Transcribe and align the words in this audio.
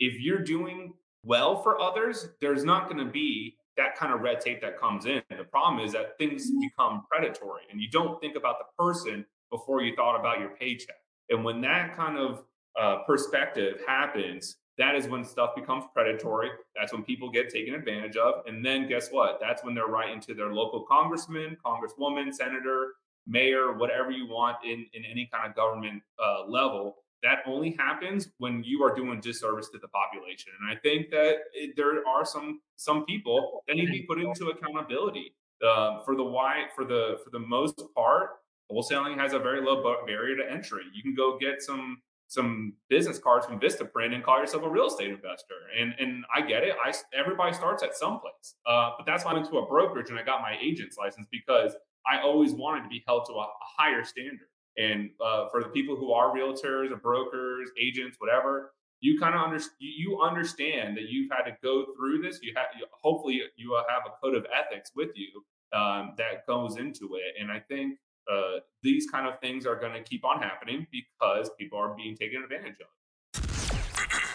if 0.00 0.20
you're 0.20 0.42
doing 0.42 0.94
well 1.24 1.62
for 1.62 1.80
others, 1.80 2.28
there's 2.40 2.64
not 2.64 2.88
going 2.88 3.04
to 3.04 3.10
be 3.10 3.56
that 3.76 3.96
kind 3.96 4.12
of 4.12 4.20
red 4.20 4.40
tape 4.40 4.60
that 4.60 4.78
comes 4.78 5.06
in. 5.06 5.22
The 5.30 5.44
problem 5.44 5.84
is 5.84 5.92
that 5.92 6.18
things 6.18 6.50
mm-hmm. 6.50 6.60
become 6.60 7.04
predatory 7.10 7.62
and 7.70 7.80
you 7.80 7.88
don't 7.90 8.20
think 8.20 8.36
about 8.36 8.56
the 8.58 8.82
person 8.82 9.24
before 9.50 9.82
you 9.82 9.94
thought 9.94 10.18
about 10.18 10.40
your 10.40 10.50
paycheck. 10.50 10.96
And 11.30 11.44
when 11.44 11.60
that 11.62 11.96
kind 11.96 12.18
of 12.18 12.44
uh, 12.78 12.98
perspective 13.06 13.80
happens, 13.86 14.56
that 14.78 14.94
is 14.94 15.08
when 15.08 15.24
stuff 15.24 15.54
becomes 15.56 15.84
predatory. 15.92 16.50
That's 16.76 16.92
when 16.92 17.02
people 17.02 17.30
get 17.30 17.50
taken 17.50 17.74
advantage 17.74 18.16
of. 18.16 18.46
And 18.46 18.64
then 18.64 18.88
guess 18.88 19.10
what? 19.10 19.38
That's 19.40 19.64
when 19.64 19.74
they're 19.74 19.88
writing 19.88 20.20
to 20.20 20.34
their 20.34 20.52
local 20.52 20.84
congressman, 20.84 21.56
congresswoman, 21.64 22.32
senator, 22.32 22.94
mayor, 23.26 23.72
whatever 23.72 24.10
you 24.10 24.28
want 24.28 24.56
in, 24.64 24.86
in 24.94 25.04
any 25.04 25.28
kind 25.32 25.48
of 25.48 25.56
government 25.56 26.02
uh, 26.24 26.46
level. 26.46 26.96
That 27.22 27.38
only 27.46 27.76
happens 27.78 28.28
when 28.38 28.62
you 28.64 28.82
are 28.84 28.94
doing 28.94 29.20
disservice 29.20 29.68
to 29.70 29.78
the 29.78 29.88
population. 29.88 30.52
And 30.60 30.70
I 30.70 30.80
think 30.80 31.10
that 31.10 31.36
it, 31.52 31.74
there 31.76 32.06
are 32.06 32.24
some 32.24 32.60
some 32.76 33.04
people 33.04 33.64
that 33.66 33.76
need 33.76 33.86
to 33.86 33.92
be 33.92 34.06
put 34.08 34.20
into 34.20 34.48
accountability. 34.48 35.34
For 35.60 36.14
the 36.16 36.24
why 36.24 36.66
for 36.74 36.84
the 36.84 37.18
for 37.24 37.30
the 37.30 37.40
most 37.40 37.82
part, 37.96 38.30
wholesaling 38.70 39.18
has 39.18 39.32
a 39.32 39.38
very 39.38 39.60
low 39.60 39.82
barrier 40.06 40.36
to 40.36 40.50
entry. 40.50 40.82
You 40.94 41.02
can 41.02 41.14
go 41.14 41.38
get 41.38 41.62
some 41.62 41.98
some 42.28 42.74
business 42.90 43.18
cards 43.18 43.46
from 43.46 43.58
Vistaprint 43.58 44.14
and 44.14 44.22
call 44.22 44.38
yourself 44.38 44.62
a 44.62 44.68
real 44.68 44.86
estate 44.86 45.10
investor. 45.10 45.54
And 45.78 45.94
and 45.98 46.24
I 46.34 46.42
get 46.42 46.62
it. 46.62 46.74
I 46.84 46.92
everybody 47.18 47.54
starts 47.54 47.82
at 47.82 47.96
some 47.96 48.20
place. 48.20 48.54
Uh, 48.66 48.90
but 48.96 49.06
that's 49.06 49.24
why 49.24 49.32
I 49.32 49.34
went 49.34 49.48
to 49.48 49.58
a 49.58 49.66
brokerage 49.66 50.10
and 50.10 50.18
I 50.18 50.22
got 50.22 50.40
my 50.40 50.56
agent's 50.62 50.96
license 50.96 51.26
because 51.32 51.74
I 52.06 52.20
always 52.20 52.52
wanted 52.52 52.82
to 52.82 52.88
be 52.88 53.02
held 53.06 53.26
to 53.26 53.32
a, 53.32 53.42
a 53.42 53.66
higher 53.76 54.04
standard. 54.04 54.48
And 54.78 55.10
uh, 55.20 55.48
for 55.50 55.62
the 55.62 55.68
people 55.70 55.96
who 55.96 56.12
are 56.12 56.34
realtors 56.34 56.92
or 56.92 56.96
brokers, 56.96 57.70
agents, 57.80 58.16
whatever, 58.20 58.72
you 59.00 59.18
kind 59.18 59.34
of 59.34 59.42
understand. 59.42 59.76
You 59.80 60.20
understand 60.20 60.96
that 60.96 61.08
you've 61.08 61.30
had 61.30 61.44
to 61.50 61.56
go 61.62 61.86
through 61.96 62.22
this. 62.22 62.38
You 62.42 62.52
have 62.56 62.66
you, 62.78 62.86
hopefully 63.02 63.42
you 63.56 63.74
have 63.88 64.02
a 64.06 64.10
code 64.24 64.34
of 64.34 64.46
ethics 64.52 64.92
with 64.94 65.10
you 65.14 65.44
um, 65.78 66.14
that 66.18 66.46
goes 66.46 66.76
into 66.76 67.16
it. 67.16 67.40
And 67.40 67.50
I 67.50 67.60
think 67.60 67.98
uh, 68.30 68.60
these 68.82 69.06
kind 69.10 69.26
of 69.26 69.40
things 69.40 69.66
are 69.66 69.76
going 69.76 69.92
to 69.92 70.02
keep 70.02 70.24
on 70.24 70.40
happening 70.40 70.86
because 70.90 71.50
people 71.58 71.78
are 71.78 71.94
being 71.94 72.16
taken 72.16 72.42
advantage 72.42 72.76
of. 72.80 72.97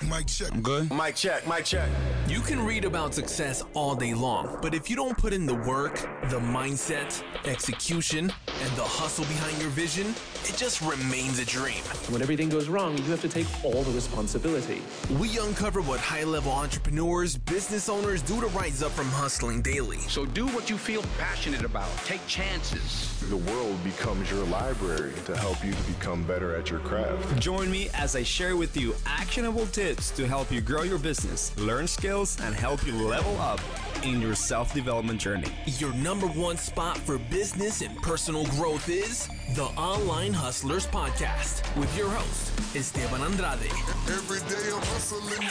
Mic 0.09 0.27
check. 0.27 0.51
I'm 0.51 0.61
good. 0.61 0.91
Mic 0.91 1.15
check. 1.15 1.47
Mic 1.47 1.65
check. 1.65 1.89
You 2.27 2.41
can 2.41 2.65
read 2.65 2.83
about 2.83 3.13
success 3.13 3.63
all 3.73 3.95
day 3.95 4.13
long, 4.13 4.57
but 4.61 4.73
if 4.73 4.89
you 4.89 4.95
don't 4.95 5.17
put 5.17 5.33
in 5.33 5.45
the 5.45 5.53
work, 5.53 5.95
the 6.29 6.39
mindset, 6.39 7.21
execution, 7.45 8.31
and 8.47 8.71
the 8.75 8.83
hustle 8.83 9.25
behind 9.25 9.59
your 9.61 9.69
vision, 9.71 10.13
it 10.43 10.55
just 10.57 10.81
remains 10.81 11.39
a 11.39 11.45
dream. 11.45 11.83
When 12.09 12.21
everything 12.21 12.49
goes 12.49 12.67
wrong, 12.67 12.97
you 12.97 13.03
have 13.05 13.21
to 13.21 13.29
take 13.29 13.47
all 13.63 13.83
the 13.83 13.91
responsibility. 13.91 14.81
We 15.19 15.37
uncover 15.39 15.81
what 15.81 15.99
high 15.99 16.23
level 16.23 16.51
entrepreneurs, 16.51 17.37
business 17.37 17.87
owners 17.87 18.21
do 18.21 18.41
to 18.41 18.47
rise 18.47 18.83
up 18.83 18.91
from 18.91 19.07
hustling 19.07 19.61
daily. 19.61 19.99
So 19.99 20.25
do 20.25 20.47
what 20.47 20.69
you 20.69 20.77
feel 20.77 21.03
passionate 21.17 21.63
about, 21.63 21.89
take 22.05 22.25
chances. 22.27 23.09
The 23.29 23.37
world 23.37 23.81
becomes 23.83 24.29
your 24.29 24.43
library 24.45 25.13
to 25.25 25.37
help 25.37 25.63
you 25.63 25.71
to 25.71 25.83
become 25.83 26.23
better 26.23 26.55
at 26.55 26.69
your 26.69 26.79
craft. 26.79 27.39
Join 27.39 27.71
me 27.71 27.89
as 27.93 28.15
I 28.15 28.23
share 28.23 28.57
with 28.57 28.75
you 28.75 28.95
actionable 29.05 29.67
tips 29.67 29.92
to 29.97 30.27
help 30.27 30.51
you 30.51 30.61
grow 30.61 30.83
your 30.83 30.99
business, 30.99 31.55
learn 31.57 31.87
skills, 31.87 32.37
and 32.41 32.53
help 32.55 32.85
you 32.85 32.93
level 32.93 33.37
up 33.37 33.59
in 34.03 34.21
your 34.21 34.35
self 34.35 34.73
development 34.73 35.19
journey. 35.19 35.47
Your 35.65 35.93
number 35.93 36.27
one 36.27 36.57
spot 36.57 36.97
for 36.97 37.17
business 37.17 37.81
and 37.81 37.95
personal 38.01 38.45
growth 38.47 38.89
is 38.89 39.27
the 39.55 39.65
Online 39.77 40.33
Hustlers 40.33 40.85
Podcast 40.87 41.63
with 41.77 41.95
your 41.97 42.09
host, 42.09 42.75
Esteban 42.75 43.21
Andrade. 43.21 43.71
Every 44.07 44.39
day 44.49 44.71
I'm 44.73 44.81
hustling. 44.81 45.49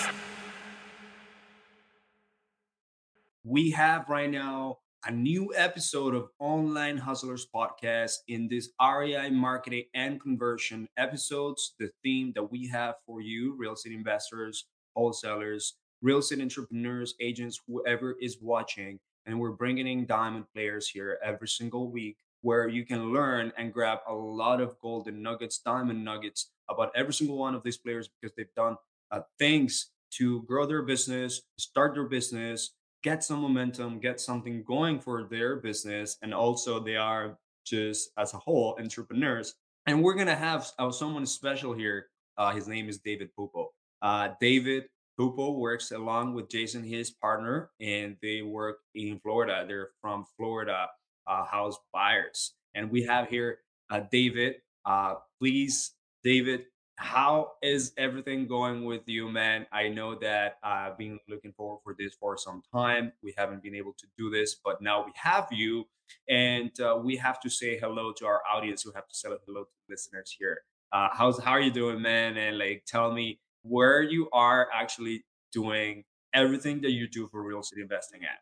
We 3.44 3.70
have 3.72 4.08
right 4.08 4.30
now 4.30 4.78
a 5.04 5.10
new 5.10 5.52
episode 5.56 6.14
of 6.14 6.28
Online 6.38 6.96
Hustlers 6.96 7.46
Podcast. 7.52 8.18
In 8.28 8.46
this 8.48 8.70
REI 8.80 9.30
marketing 9.30 9.84
and 9.94 10.20
conversion 10.20 10.88
episodes, 10.96 11.74
the 11.80 11.90
theme 12.04 12.32
that 12.36 12.52
we 12.52 12.68
have 12.68 12.94
for 13.04 13.20
you, 13.20 13.56
real 13.56 13.72
estate 13.72 13.94
investors, 13.94 14.66
wholesalers, 14.94 15.74
real 16.02 16.18
estate 16.18 16.40
entrepreneurs, 16.40 17.14
agents, 17.20 17.58
whoever 17.66 18.14
is 18.20 18.38
watching. 18.40 19.00
And 19.26 19.40
we're 19.40 19.52
bringing 19.52 19.88
in 19.88 20.06
diamond 20.06 20.44
players 20.54 20.88
here 20.88 21.18
every 21.24 21.48
single 21.48 21.90
week 21.90 22.18
where 22.42 22.68
you 22.68 22.84
can 22.84 23.12
learn 23.12 23.52
and 23.58 23.72
grab 23.72 23.98
a 24.08 24.14
lot 24.14 24.60
of 24.60 24.78
golden 24.80 25.20
nuggets, 25.20 25.58
diamond 25.58 26.04
nuggets 26.04 26.50
about 26.70 26.92
every 26.94 27.12
single 27.12 27.38
one 27.38 27.56
of 27.56 27.64
these 27.64 27.76
players 27.76 28.08
because 28.08 28.34
they've 28.36 28.54
done 28.54 28.76
uh, 29.10 29.20
things 29.38 29.90
to 30.12 30.42
grow 30.42 30.64
their 30.66 30.82
business, 30.82 31.42
start 31.58 31.94
their 31.94 32.04
business, 32.04 32.70
get 33.02 33.24
some 33.24 33.40
momentum, 33.40 33.98
get 33.98 34.20
something 34.20 34.62
going 34.62 35.00
for 35.00 35.24
their 35.24 35.56
business. 35.56 36.16
And 36.22 36.32
also, 36.32 36.80
they 36.80 36.96
are 36.96 37.36
just 37.64 38.10
as 38.18 38.34
a 38.34 38.38
whole 38.38 38.76
entrepreneurs. 38.78 39.54
And 39.86 40.02
we're 40.02 40.14
going 40.14 40.28
to 40.28 40.36
have 40.36 40.70
uh, 40.78 40.90
someone 40.90 41.26
special 41.26 41.72
here. 41.72 42.06
Uh, 42.38 42.52
his 42.52 42.68
name 42.68 42.88
is 42.88 42.98
David 42.98 43.30
Pupo. 43.38 43.66
Uh, 44.00 44.30
David 44.40 44.84
Pupo 45.18 45.56
works 45.56 45.90
along 45.90 46.34
with 46.34 46.48
Jason, 46.48 46.82
his 46.82 47.10
partner, 47.10 47.70
and 47.80 48.16
they 48.22 48.42
work 48.42 48.78
in 48.94 49.18
Florida. 49.20 49.64
They're 49.66 49.90
from 50.00 50.24
Florida 50.36 50.86
uh, 51.26 51.44
house 51.44 51.76
buyers. 51.92 52.54
And 52.74 52.90
we 52.90 53.02
have 53.02 53.28
here 53.28 53.58
uh, 53.90 54.00
David. 54.10 54.56
Uh, 54.84 55.14
please, 55.38 55.92
David, 56.24 56.64
how 57.02 57.52
is 57.62 57.92
everything 57.98 58.46
going 58.46 58.84
with 58.84 59.02
you, 59.06 59.28
man? 59.28 59.66
I 59.72 59.88
know 59.88 60.14
that 60.20 60.58
I've 60.62 60.96
been 60.96 61.18
looking 61.28 61.52
forward 61.52 61.80
for 61.82 61.96
this 61.98 62.14
for 62.14 62.36
some 62.36 62.62
time. 62.72 63.12
We 63.22 63.34
haven't 63.36 63.62
been 63.62 63.74
able 63.74 63.92
to 63.94 64.06
do 64.16 64.30
this, 64.30 64.54
but 64.54 64.80
now 64.80 65.04
we 65.04 65.10
have 65.16 65.48
you, 65.50 65.84
and 66.28 66.70
uh, 66.80 67.00
we 67.02 67.16
have 67.16 67.40
to 67.40 67.50
say 67.50 67.76
hello 67.76 68.12
to 68.18 68.26
our 68.26 68.40
audience. 68.54 68.86
We 68.86 68.92
have 68.94 69.08
to 69.08 69.14
say 69.14 69.30
hello 69.46 69.64
to 69.64 69.70
listeners 69.88 70.34
here. 70.38 70.60
Uh, 70.92 71.08
how's 71.12 71.42
how 71.42 71.50
are 71.50 71.60
you 71.60 71.72
doing, 71.72 72.00
man? 72.00 72.36
And 72.36 72.56
like, 72.56 72.84
tell 72.86 73.12
me 73.12 73.40
where 73.62 74.02
you 74.02 74.28
are 74.32 74.68
actually 74.72 75.24
doing 75.52 76.04
everything 76.32 76.80
that 76.82 76.92
you 76.92 77.08
do 77.08 77.28
for 77.28 77.42
real 77.42 77.60
estate 77.60 77.80
investing 77.80 78.20
at. 78.22 78.38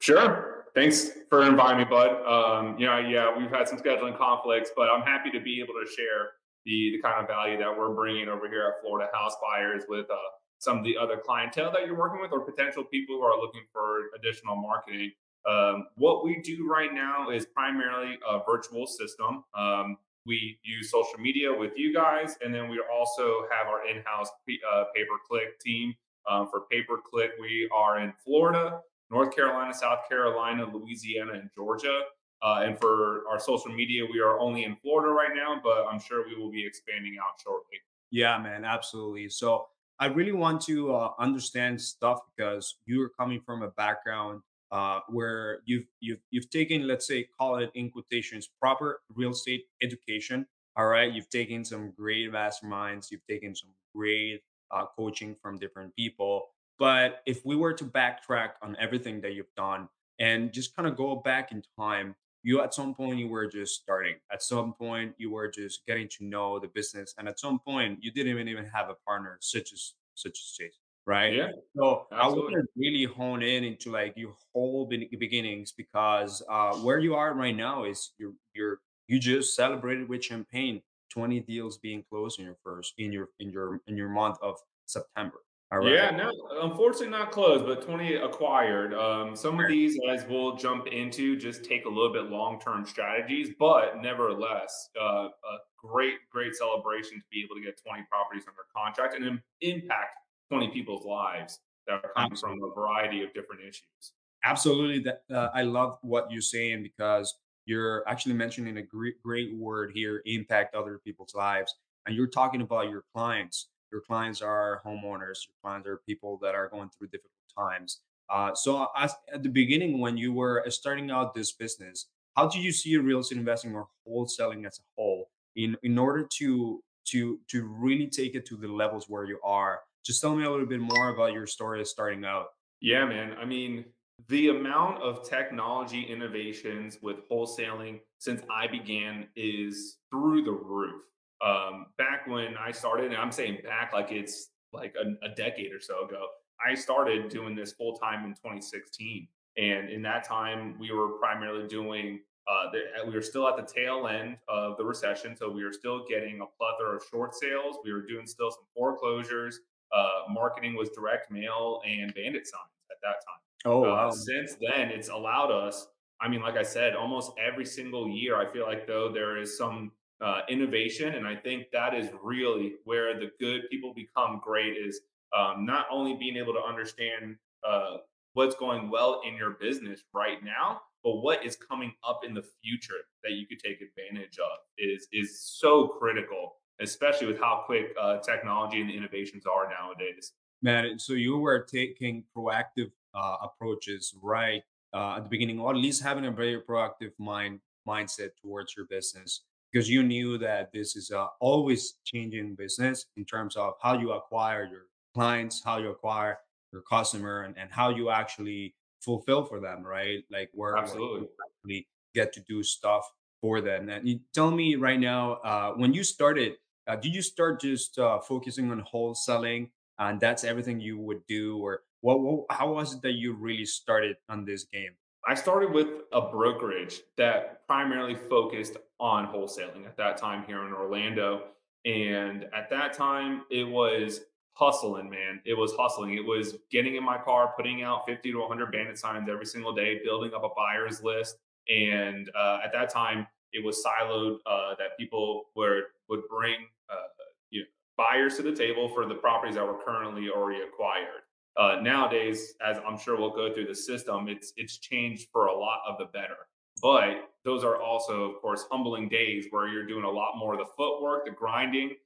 Sure. 0.00 0.64
Thanks 0.74 1.10
for 1.28 1.44
inviting 1.44 1.78
me, 1.78 1.84
bud. 1.84 2.10
Um, 2.26 2.78
you 2.78 2.86
know, 2.86 2.98
yeah, 2.98 3.36
we've 3.36 3.50
had 3.50 3.68
some 3.68 3.78
scheduling 3.78 4.18
conflicts, 4.18 4.70
but 4.74 4.88
I'm 4.88 5.02
happy 5.02 5.30
to 5.30 5.40
be 5.40 5.60
able 5.60 5.74
to 5.74 5.86
share 5.88 6.30
the, 6.64 6.92
the 6.92 7.02
kind 7.02 7.20
of 7.20 7.26
value 7.26 7.58
that 7.58 7.76
we're 7.76 7.94
bringing 7.94 8.28
over 8.28 8.48
here 8.48 8.72
at 8.74 8.82
Florida 8.82 9.10
House 9.12 9.34
Buyers 9.42 9.84
with 9.88 10.10
uh, 10.10 10.16
some 10.58 10.78
of 10.78 10.84
the 10.84 10.96
other 10.96 11.16
clientele 11.16 11.72
that 11.72 11.86
you're 11.86 11.98
working 11.98 12.20
with 12.20 12.32
or 12.32 12.40
potential 12.40 12.84
people 12.84 13.16
who 13.16 13.22
are 13.22 13.38
looking 13.40 13.62
for 13.72 14.10
additional 14.16 14.56
marketing. 14.56 15.10
Um, 15.48 15.88
what 15.96 16.24
we 16.24 16.40
do 16.40 16.68
right 16.70 16.94
now 16.94 17.30
is 17.30 17.46
primarily 17.46 18.16
a 18.28 18.38
virtual 18.44 18.86
system. 18.86 19.42
Um, 19.58 19.96
we 20.24 20.60
use 20.62 20.90
social 20.90 21.18
media 21.18 21.52
with 21.52 21.72
you 21.76 21.92
guys, 21.92 22.36
and 22.44 22.54
then 22.54 22.70
we 22.70 22.80
also 22.92 23.42
have 23.50 23.66
our 23.66 23.84
in-house 23.88 24.28
uh, 24.28 24.84
pay-per-click 24.94 25.58
team. 25.58 25.94
Um, 26.30 26.46
for 26.48 26.60
pay-per-click, 26.70 27.32
we 27.40 27.68
are 27.74 27.98
in 27.98 28.12
Florida, 28.24 28.80
North 29.10 29.34
Carolina, 29.34 29.74
South 29.74 30.08
Carolina, 30.08 30.64
Louisiana, 30.72 31.32
and 31.32 31.50
Georgia. 31.56 32.02
Uh, 32.42 32.62
and 32.64 32.78
for 32.78 33.22
our 33.30 33.38
social 33.38 33.72
media, 33.72 34.02
we 34.10 34.20
are 34.20 34.38
only 34.40 34.64
in 34.64 34.76
Florida 34.82 35.12
right 35.12 35.30
now, 35.34 35.60
but 35.62 35.86
I'm 35.88 36.00
sure 36.00 36.26
we 36.26 36.34
will 36.34 36.50
be 36.50 36.66
expanding 36.66 37.16
out 37.22 37.40
shortly. 37.42 37.78
Yeah, 38.10 38.36
man, 38.38 38.64
absolutely. 38.64 39.28
So 39.28 39.66
I 40.00 40.06
really 40.06 40.32
want 40.32 40.60
to 40.62 40.92
uh, 40.92 41.10
understand 41.18 41.80
stuff 41.80 42.20
because 42.34 42.76
you're 42.84 43.10
coming 43.10 43.40
from 43.40 43.62
a 43.62 43.68
background 43.68 44.42
uh, 44.72 45.00
where 45.08 45.60
you've 45.66 45.86
you've 46.00 46.20
you've 46.30 46.50
taken, 46.50 46.88
let's 46.88 47.06
say, 47.06 47.28
call 47.38 47.56
it 47.56 47.70
in 47.74 47.90
quotations, 47.90 48.48
proper 48.60 49.00
real 49.14 49.30
estate 49.30 49.64
education. 49.82 50.46
All 50.76 50.86
right, 50.86 51.12
you've 51.12 51.28
taken 51.28 51.64
some 51.64 51.92
great 51.96 52.32
masterminds, 52.32 53.10
you've 53.10 53.26
taken 53.28 53.54
some 53.54 53.70
great 53.94 54.40
uh, 54.70 54.86
coaching 54.96 55.36
from 55.40 55.58
different 55.58 55.94
people. 55.94 56.48
But 56.78 57.20
if 57.26 57.44
we 57.44 57.54
were 57.54 57.74
to 57.74 57.84
backtrack 57.84 58.52
on 58.62 58.76
everything 58.80 59.20
that 59.20 59.34
you've 59.34 59.54
done 59.56 59.88
and 60.18 60.52
just 60.52 60.74
kind 60.74 60.88
of 60.88 60.96
go 60.96 61.16
back 61.16 61.52
in 61.52 61.62
time, 61.78 62.16
you 62.42 62.60
at 62.60 62.74
some 62.74 62.94
point 62.94 63.18
you 63.18 63.28
were 63.28 63.46
just 63.46 63.82
starting. 63.82 64.16
At 64.32 64.42
some 64.42 64.74
point 64.74 65.14
you 65.18 65.30
were 65.30 65.48
just 65.48 65.86
getting 65.86 66.08
to 66.18 66.24
know 66.24 66.58
the 66.58 66.68
business 66.68 67.14
and 67.18 67.28
at 67.28 67.38
some 67.38 67.58
point 67.58 67.98
you 68.02 68.10
didn't 68.10 68.32
even, 68.32 68.48
even 68.48 68.66
have 68.66 68.88
a 68.88 68.94
partner 69.06 69.38
such 69.40 69.72
as 69.72 69.94
such 70.14 70.38
as 70.38 70.54
Chase 70.56 70.78
right? 71.06 71.34
Yeah. 71.34 71.48
So 71.76 72.06
absolutely. 72.12 72.20
i 72.20 72.26
want 72.26 72.54
to 72.54 72.62
really 72.76 73.04
hone 73.04 73.42
in 73.42 73.64
into 73.64 73.90
like 73.90 74.14
your 74.16 74.34
whole 74.52 74.86
beginnings 74.86 75.72
because 75.72 76.42
uh 76.48 76.74
where 76.76 76.98
you 76.98 77.14
are 77.14 77.34
right 77.34 77.56
now 77.56 77.84
is 77.84 78.12
you're 78.18 78.34
you're 78.54 78.80
you 79.08 79.18
just 79.18 79.54
celebrated 79.54 80.08
with 80.08 80.24
champagne 80.24 80.80
20 81.10 81.40
deals 81.40 81.78
being 81.78 82.04
closed 82.08 82.38
in 82.38 82.46
your 82.46 82.56
first 82.62 82.94
in 82.98 83.12
your 83.12 83.28
in 83.40 83.50
your 83.50 83.80
in 83.86 83.96
your 83.96 84.08
month 84.08 84.36
of 84.42 84.56
september 84.86 85.38
yeah, 85.80 86.10
no, 86.10 86.30
unfortunately 86.60 87.08
not 87.08 87.30
closed, 87.30 87.64
but 87.64 87.82
20 87.82 88.16
acquired. 88.16 88.92
Um, 88.92 89.34
some 89.34 89.58
of 89.58 89.68
these, 89.68 89.98
as 90.10 90.26
we'll 90.28 90.56
jump 90.56 90.86
into, 90.86 91.36
just 91.36 91.64
take 91.64 91.86
a 91.86 91.88
little 91.88 92.12
bit 92.12 92.24
long 92.24 92.60
term 92.60 92.84
strategies, 92.84 93.50
but 93.58 94.00
nevertheless, 94.02 94.90
uh, 95.00 95.28
a 95.28 95.30
great, 95.78 96.14
great 96.30 96.54
celebration 96.54 97.18
to 97.18 97.24
be 97.30 97.42
able 97.42 97.54
to 97.54 97.62
get 97.62 97.80
20 97.82 98.04
properties 98.10 98.44
under 98.46 98.62
contract 98.76 99.14
and 99.14 99.40
impact 99.62 100.18
20 100.50 100.68
people's 100.68 101.06
lives 101.06 101.60
that 101.86 101.94
are 101.94 102.12
coming 102.14 102.32
Absolutely. 102.32 102.60
from 102.60 102.70
a 102.70 102.74
variety 102.74 103.22
of 103.22 103.32
different 103.32 103.62
issues. 103.62 104.12
Absolutely. 104.44 104.98
That 105.00 105.22
uh, 105.34 105.48
I 105.54 105.62
love 105.62 105.98
what 106.02 106.30
you're 106.30 106.42
saying 106.42 106.82
because 106.82 107.34
you're 107.64 108.06
actually 108.08 108.34
mentioning 108.34 108.76
a 108.78 108.82
great, 108.82 109.22
great 109.22 109.54
word 109.54 109.92
here 109.94 110.22
impact 110.26 110.74
other 110.74 111.00
people's 111.04 111.34
lives. 111.34 111.74
And 112.06 112.16
you're 112.16 112.26
talking 112.26 112.60
about 112.60 112.90
your 112.90 113.04
clients. 113.14 113.68
Your 113.92 114.00
clients 114.00 114.40
are 114.40 114.80
homeowners, 114.84 115.46
your 115.46 115.54
clients 115.62 115.86
are 115.86 116.00
people 116.06 116.38
that 116.42 116.54
are 116.54 116.68
going 116.68 116.90
through 116.90 117.08
difficult 117.08 117.32
times. 117.56 118.00
Uh, 118.30 118.54
so, 118.54 118.88
as, 118.96 119.14
at 119.32 119.42
the 119.42 119.48
beginning, 119.48 120.00
when 120.00 120.16
you 120.16 120.32
were 120.32 120.64
starting 120.70 121.10
out 121.10 121.34
this 121.34 121.52
business, 121.52 122.06
how 122.34 122.48
did 122.48 122.62
you 122.62 122.72
see 122.72 122.96
real 122.96 123.20
estate 123.20 123.36
investing 123.38 123.74
or 123.74 123.88
wholesaling 124.08 124.66
as 124.66 124.78
a 124.78 124.82
whole 124.96 125.28
in, 125.54 125.76
in 125.82 125.98
order 125.98 126.26
to 126.38 126.82
to 127.04 127.38
to 127.48 127.64
really 127.64 128.06
take 128.06 128.34
it 128.34 128.46
to 128.46 128.56
the 128.56 128.68
levels 128.68 129.06
where 129.08 129.24
you 129.24 129.38
are? 129.44 129.80
Just 130.04 130.20
tell 130.20 130.34
me 130.34 130.44
a 130.44 130.50
little 130.50 130.66
bit 130.66 130.80
more 130.80 131.10
about 131.10 131.32
your 131.32 131.46
story 131.46 131.84
starting 131.84 132.24
out. 132.24 132.46
Yeah, 132.80 133.04
man. 133.04 133.36
I 133.40 133.44
mean, 133.44 133.84
the 134.28 134.48
amount 134.48 135.02
of 135.02 135.28
technology 135.28 136.02
innovations 136.02 136.98
with 137.02 137.28
wholesaling 137.30 138.00
since 138.18 138.42
I 138.50 138.66
began 138.66 139.28
is 139.36 139.98
through 140.10 140.44
the 140.44 140.52
roof. 140.52 141.02
Um, 141.44 141.86
back 141.98 142.26
when 142.26 142.56
I 142.56 142.70
started, 142.70 143.06
and 143.06 143.16
I'm 143.16 143.32
saying 143.32 143.58
back 143.64 143.92
like 143.92 144.12
it's 144.12 144.50
like 144.72 144.94
a, 144.96 145.26
a 145.26 145.34
decade 145.34 145.72
or 145.72 145.80
so 145.80 146.06
ago, 146.06 146.26
I 146.64 146.74
started 146.74 147.28
doing 147.28 147.54
this 147.54 147.72
full 147.72 147.96
time 147.96 148.24
in 148.24 148.30
2016. 148.30 149.28
And 149.56 149.90
in 149.90 150.02
that 150.02 150.24
time, 150.24 150.76
we 150.78 150.92
were 150.92 151.18
primarily 151.18 151.66
doing, 151.68 152.20
uh, 152.48 152.70
the, 152.70 153.06
we 153.06 153.14
were 153.14 153.22
still 153.22 153.46
at 153.48 153.56
the 153.56 153.70
tail 153.70 154.06
end 154.06 154.38
of 154.48 154.76
the 154.78 154.84
recession. 154.84 155.36
So 155.36 155.50
we 155.50 155.64
were 155.64 155.72
still 155.72 156.04
getting 156.08 156.40
a 156.40 156.46
plethora 156.46 156.96
of 156.96 157.02
short 157.10 157.34
sales. 157.34 157.76
We 157.84 157.92
were 157.92 158.02
doing 158.02 158.26
still 158.26 158.50
some 158.50 158.64
foreclosures. 158.74 159.60
Uh, 159.94 160.30
marketing 160.30 160.74
was 160.74 160.88
direct 160.90 161.30
mail 161.30 161.82
and 161.86 162.14
bandit 162.14 162.46
signs 162.46 162.62
at 162.90 162.96
that 163.02 163.16
time. 163.26 163.42
Oh, 163.64 163.84
uh, 163.84 163.88
wow. 163.88 164.10
since 164.10 164.56
then, 164.60 164.90
it's 164.90 165.08
allowed 165.08 165.50
us. 165.50 165.86
I 166.20 166.28
mean, 166.28 166.40
like 166.40 166.56
I 166.56 166.62
said, 166.62 166.94
almost 166.94 167.32
every 167.38 167.66
single 167.66 168.08
year, 168.08 168.36
I 168.36 168.50
feel 168.50 168.64
like 168.64 168.86
though 168.86 169.12
there 169.12 169.36
is 169.36 169.58
some 169.58 169.92
uh, 170.20 170.40
innovation, 170.48 171.14
and 171.14 171.26
I 171.26 171.36
think 171.36 171.66
that 171.72 171.94
is 171.94 172.08
really 172.22 172.74
where 172.84 173.18
the 173.18 173.30
good 173.40 173.62
people 173.70 173.92
become 173.94 174.40
great. 174.42 174.76
Is 174.76 175.00
um, 175.36 175.64
not 175.66 175.86
only 175.90 176.14
being 176.14 176.36
able 176.36 176.52
to 176.52 176.60
understand 176.60 177.36
uh, 177.66 177.96
what's 178.34 178.54
going 178.54 178.90
well 178.90 179.22
in 179.26 179.36
your 179.36 179.56
business 179.60 180.02
right 180.14 180.42
now, 180.44 180.82
but 181.02 181.16
what 181.16 181.44
is 181.44 181.56
coming 181.56 181.92
up 182.06 182.20
in 182.26 182.34
the 182.34 182.44
future 182.62 183.02
that 183.24 183.32
you 183.32 183.46
could 183.46 183.58
take 183.58 183.80
advantage 183.80 184.38
of 184.38 184.58
is 184.78 185.08
is 185.12 185.40
so 185.40 185.88
critical, 185.88 186.56
especially 186.80 187.26
with 187.26 187.40
how 187.40 187.62
quick 187.66 187.94
uh, 188.00 188.18
technology 188.18 188.80
and 188.80 188.90
the 188.90 188.96
innovations 188.96 189.44
are 189.46 189.68
nowadays. 189.68 190.32
Man, 190.62 190.98
so 190.98 191.14
you 191.14 191.38
were 191.38 191.60
taking 191.60 192.24
proactive 192.36 192.92
uh, 193.14 193.36
approaches 193.42 194.14
right 194.22 194.62
uh, 194.94 195.16
at 195.16 195.24
the 195.24 195.28
beginning, 195.28 195.58
or 195.58 195.70
at 195.70 195.76
least 195.76 196.02
having 196.02 196.26
a 196.26 196.30
very 196.30 196.60
proactive 196.60 197.10
mind 197.18 197.60
mindset 197.86 198.30
towards 198.40 198.76
your 198.76 198.86
business 198.86 199.40
because 199.72 199.88
you 199.88 200.02
knew 200.02 200.38
that 200.38 200.70
this 200.72 200.96
is 200.96 201.10
a 201.10 201.28
always 201.40 201.94
changing 202.04 202.54
business 202.54 203.06
in 203.16 203.24
terms 203.24 203.56
of 203.56 203.74
how 203.80 203.98
you 203.98 204.12
acquire 204.12 204.64
your 204.64 204.86
clients, 205.14 205.62
how 205.64 205.78
you 205.78 205.90
acquire 205.90 206.38
your 206.72 206.82
customer, 206.82 207.42
and, 207.42 207.56
and 207.56 207.70
how 207.70 207.90
you 207.90 208.10
actually 208.10 208.74
fulfill 209.00 209.44
for 209.44 209.60
them, 209.60 209.82
right? 209.82 210.24
Like 210.30 210.50
where, 210.52 210.76
Absolutely. 210.76 211.28
you 211.64 211.82
get 212.14 212.32
to 212.34 212.40
do 212.40 212.62
stuff 212.62 213.10
for 213.40 213.60
them. 213.60 213.88
And 213.88 214.08
you 214.08 214.20
tell 214.32 214.50
me 214.50 214.76
right 214.76 215.00
now, 215.00 215.34
uh, 215.44 215.72
when 215.72 215.92
you 215.92 216.04
started, 216.04 216.54
uh, 216.86 216.96
did 216.96 217.14
you 217.14 217.22
start 217.22 217.60
just 217.60 217.98
uh, 217.98 218.20
focusing 218.20 218.70
on 218.70 218.84
wholesaling 218.92 219.70
and 219.98 220.20
that's 220.20 220.44
everything 220.44 220.80
you 220.80 220.98
would 220.98 221.26
do, 221.26 221.58
or 221.58 221.82
what, 222.00 222.20
what? 222.20 222.46
How 222.50 222.72
was 222.72 222.94
it 222.94 223.02
that 223.02 223.12
you 223.12 223.34
really 223.34 223.66
started 223.66 224.16
on 224.28 224.44
this 224.44 224.64
game? 224.64 224.92
I 225.26 225.34
started 225.34 225.72
with 225.72 225.88
a 226.12 226.20
brokerage 226.20 227.00
that 227.16 227.66
primarily 227.68 228.16
focused 228.16 228.76
on 228.98 229.26
wholesaling 229.26 229.86
at 229.86 229.96
that 229.96 230.16
time 230.16 230.44
here 230.46 230.66
in 230.66 230.72
Orlando. 230.72 231.44
And 231.84 232.44
at 232.54 232.68
that 232.70 232.92
time, 232.92 233.42
it 233.50 233.64
was 233.64 234.22
hustling, 234.54 235.08
man. 235.08 235.40
It 235.44 235.54
was 235.54 235.74
hustling. 235.78 236.14
It 236.14 236.24
was 236.24 236.56
getting 236.70 236.96
in 236.96 237.04
my 237.04 237.18
car, 237.18 237.52
putting 237.56 237.82
out 237.82 238.02
50 238.06 238.32
to 238.32 238.38
100 238.38 238.72
bandit 238.72 238.98
signs 238.98 239.28
every 239.28 239.46
single 239.46 239.72
day, 239.72 240.00
building 240.04 240.32
up 240.34 240.42
a 240.42 240.48
buyer's 240.56 241.02
list. 241.02 241.36
And 241.68 242.28
uh, 242.36 242.58
at 242.64 242.72
that 242.72 242.90
time, 242.90 243.26
it 243.52 243.64
was 243.64 243.84
siloed 243.84 244.38
uh, 244.46 244.74
that 244.78 244.98
people 244.98 245.44
were, 245.54 245.82
would 246.08 246.22
bring 246.28 246.66
uh, 246.90 247.08
you 247.50 247.60
know, 247.60 247.66
buyers 247.96 248.36
to 248.36 248.42
the 248.42 248.54
table 248.54 248.88
for 248.88 249.06
the 249.06 249.14
properties 249.14 249.54
that 249.54 249.64
were 249.66 249.78
currently 249.84 250.28
already 250.30 250.62
acquired. 250.62 251.21
Uh, 251.56 251.78
nowadays, 251.82 252.54
as 252.66 252.78
I'm 252.86 252.98
sure 252.98 253.18
we'll 253.18 253.34
go 253.34 253.52
through 253.52 253.66
the 253.66 253.74
system, 253.74 254.28
it's 254.28 254.52
it's 254.56 254.78
changed 254.78 255.28
for 255.32 255.46
a 255.46 255.56
lot 255.56 255.80
of 255.88 255.98
the 255.98 256.06
better. 256.06 256.48
But 256.80 257.30
those 257.44 257.64
are 257.64 257.80
also, 257.80 258.24
of 258.24 258.40
course, 258.40 258.64
humbling 258.70 259.08
days 259.08 259.46
where 259.50 259.68
you're 259.68 259.86
doing 259.86 260.04
a 260.04 260.10
lot 260.10 260.36
more 260.36 260.54
of 260.54 260.60
the 260.60 260.72
footwork, 260.76 261.26
the 261.26 261.32
grinding. 261.32 261.96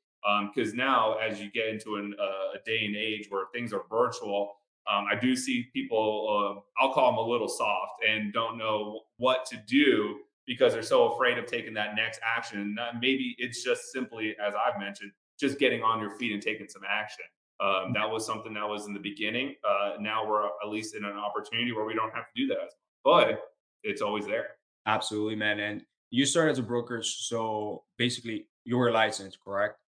Because 0.54 0.72
um, 0.72 0.76
now, 0.76 1.14
as 1.18 1.40
you 1.40 1.50
get 1.52 1.68
into 1.68 1.96
an, 1.96 2.14
uh, 2.20 2.58
a 2.58 2.64
day 2.64 2.84
and 2.84 2.96
age 2.96 3.26
where 3.28 3.44
things 3.54 3.72
are 3.72 3.82
virtual, 3.88 4.56
um, 4.92 5.06
I 5.10 5.14
do 5.14 5.36
see 5.36 5.66
people, 5.72 6.64
uh, 6.78 6.82
I'll 6.84 6.92
call 6.92 7.12
them 7.12 7.18
a 7.18 7.28
little 7.28 7.48
soft 7.48 8.02
and 8.08 8.32
don't 8.32 8.58
know 8.58 9.02
what 9.18 9.46
to 9.46 9.56
do 9.68 10.18
because 10.46 10.72
they're 10.72 10.82
so 10.82 11.12
afraid 11.12 11.38
of 11.38 11.46
taking 11.46 11.74
that 11.74 11.94
next 11.94 12.20
action. 12.24 12.76
maybe 13.00 13.34
it's 13.38 13.62
just 13.62 13.92
simply, 13.92 14.36
as 14.44 14.54
I've 14.54 14.80
mentioned, 14.80 15.12
just 15.38 15.58
getting 15.58 15.82
on 15.82 16.00
your 16.00 16.10
feet 16.18 16.32
and 16.32 16.42
taking 16.42 16.68
some 16.68 16.82
action. 16.88 17.24
Um, 17.60 17.92
that 17.94 18.08
was 18.10 18.26
something 18.26 18.52
that 18.54 18.68
was 18.68 18.86
in 18.86 18.92
the 18.92 19.00
beginning. 19.00 19.54
Uh, 19.66 19.92
now 20.00 20.26
we're 20.26 20.44
at 20.46 20.68
least 20.68 20.94
in 20.94 21.04
an 21.04 21.16
opportunity 21.16 21.72
where 21.72 21.84
we 21.84 21.94
don't 21.94 22.14
have 22.14 22.24
to 22.24 22.32
do 22.36 22.46
that, 22.48 22.72
but 23.02 23.40
it's 23.82 24.02
always 24.02 24.26
there. 24.26 24.48
Absolutely, 24.86 25.36
man. 25.36 25.60
And 25.60 25.82
you 26.10 26.26
started 26.26 26.52
as 26.52 26.58
a 26.58 26.62
broker, 26.62 27.02
so 27.02 27.84
basically 27.96 28.46
you 28.64 28.76
were 28.76 28.90
licensed, 28.90 29.38
correct? 29.40 29.78